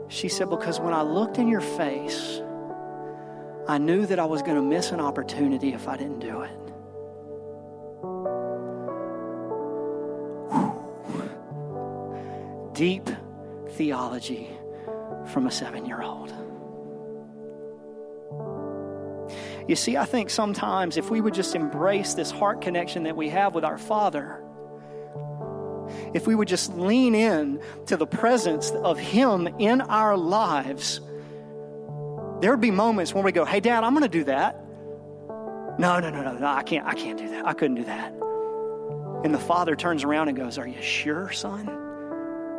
She 0.09 0.29
said, 0.29 0.51
Because 0.51 0.81
when 0.81 0.93
I 0.93 1.03
looked 1.03 1.39
in 1.39 1.49
your 1.49 1.61
face, 1.61 2.41
I 3.69 3.79
knew 3.79 4.07
that 4.07 4.19
I 4.19 4.25
was 4.25 4.43
going 4.43 4.57
to 4.57 4.63
miss 4.63 4.91
an 4.91 5.01
opportunity 5.01 5.73
if 5.73 5.89
I 5.89 5.97
didn't 5.97 6.19
do 6.19 6.43
it. 6.43 6.62
Deep 12.83 13.09
theology 13.77 14.51
from 15.27 15.47
a 15.47 15.51
seven 15.53 15.87
year 15.87 16.03
old. 16.03 16.35
You 19.69 19.77
see, 19.77 19.97
I 19.97 20.05
think 20.05 20.31
sometimes 20.31 20.97
if 20.97 21.09
we 21.09 21.21
would 21.21 21.33
just 21.33 21.55
embrace 21.55 22.15
this 22.15 22.33
heart 22.33 22.61
connection 22.61 23.05
that 23.05 23.17
we 23.17 23.29
have 23.29 23.55
with 23.55 23.65
our 23.65 23.79
Father, 23.79 24.43
if 26.13 26.27
we 26.27 26.35
would 26.35 26.49
just 26.49 26.77
lean 26.77 27.15
in 27.15 27.63
to 27.87 27.97
the 27.97 28.05
presence 28.05 28.73
of 28.73 28.99
Him 28.99 29.47
in 29.61 29.81
our 29.83 30.17
lives, 30.17 31.01
there 32.41 32.51
would 32.51 32.61
be 32.61 32.73
moments 32.73 33.15
when 33.15 33.23
we 33.23 33.31
go, 33.31 33.45
Hey, 33.45 33.61
Dad, 33.61 33.85
I'm 33.85 33.93
going 33.93 34.03
to 34.03 34.09
do 34.09 34.25
that. 34.25 34.61
No, 35.79 36.01
no, 36.01 36.11
no, 36.11 36.21
no, 36.25 36.37
no, 36.37 36.47
I 36.47 36.65
can't, 36.65 36.85
I 36.85 36.95
can't 36.95 37.17
do 37.17 37.29
that. 37.29 37.47
I 37.47 37.53
couldn't 37.53 37.77
do 37.77 37.85
that. 37.85 38.13
And 39.23 39.33
the 39.33 39.45
Father 39.53 39.77
turns 39.77 40.03
around 40.03 40.27
and 40.27 40.37
goes, 40.37 40.59
Are 40.59 40.67
you 40.67 40.83
sure, 40.83 41.31
son? 41.31 41.82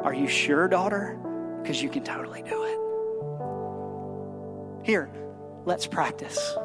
Are 0.04 0.14
you 0.14 0.28
sure, 0.28 0.68
daughter? 0.68 1.18
Because 1.62 1.82
you 1.82 1.90
can 1.90 2.04
totally 2.04 2.44
do 2.44 2.64
it. 2.64 2.80
Here, 4.86 5.10
let's 5.66 5.88
practice. 5.88 6.38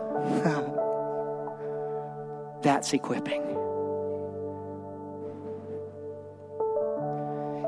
That's 2.62 2.92
equipping. 2.92 3.42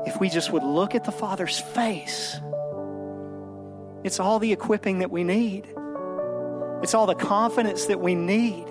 If 0.05 0.19
we 0.19 0.27
just 0.29 0.51
would 0.51 0.63
look 0.63 0.93
at 0.93 1.05
the 1.05 1.11
Father's 1.11 1.57
face, 1.57 2.37
it's 4.03 4.19
all 4.19 4.39
the 4.39 4.51
equipping 4.51 4.99
that 4.99 5.09
we 5.09 5.23
need. 5.23 5.67
It's 6.83 6.93
all 6.93 7.05
the 7.05 7.15
confidence 7.15 7.85
that 7.85 8.01
we 8.01 8.15
need. 8.15 8.65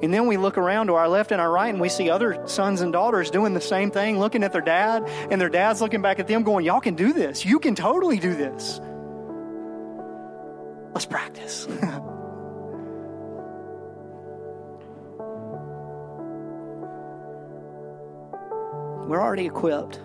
And 0.00 0.14
then 0.14 0.26
we 0.28 0.36
look 0.36 0.58
around 0.58 0.86
to 0.86 0.94
our 0.94 1.08
left 1.08 1.32
and 1.32 1.40
our 1.40 1.50
right 1.50 1.68
and 1.68 1.80
we 1.80 1.88
see 1.88 2.08
other 2.08 2.46
sons 2.46 2.80
and 2.82 2.92
daughters 2.92 3.30
doing 3.30 3.52
the 3.52 3.60
same 3.60 3.90
thing, 3.90 4.18
looking 4.18 4.44
at 4.44 4.52
their 4.52 4.62
dad, 4.62 5.04
and 5.30 5.40
their 5.40 5.48
dad's 5.48 5.80
looking 5.80 6.02
back 6.02 6.20
at 6.20 6.28
them, 6.28 6.44
going, 6.44 6.64
Y'all 6.64 6.80
can 6.80 6.94
do 6.94 7.12
this. 7.12 7.44
You 7.44 7.58
can 7.58 7.74
totally 7.74 8.18
do 8.18 8.34
this. 8.34 8.80
Let's 10.94 11.06
practice. 11.06 11.66
We're 19.08 19.22
already 19.22 19.46
equipped. 19.46 20.00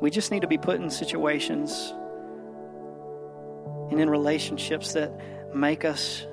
We 0.00 0.10
just 0.10 0.30
need 0.30 0.42
to 0.42 0.46
be 0.46 0.58
put 0.58 0.80
in 0.80 0.88
situations 0.88 1.92
and 3.90 4.00
in 4.00 4.08
relationships 4.08 4.92
that 4.92 5.12
make 5.54 5.84
us 5.84 6.24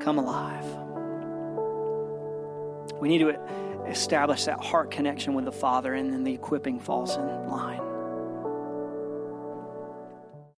come 0.00 0.18
alive. 0.18 0.81
We 3.02 3.08
need 3.08 3.18
to 3.18 3.36
establish 3.88 4.44
that 4.44 4.62
heart 4.62 4.92
connection 4.92 5.34
with 5.34 5.44
the 5.44 5.50
Father, 5.50 5.94
and 5.94 6.12
then 6.12 6.22
the 6.22 6.32
equipping 6.32 6.78
falls 6.78 7.16
in 7.16 7.48
line. 7.48 7.91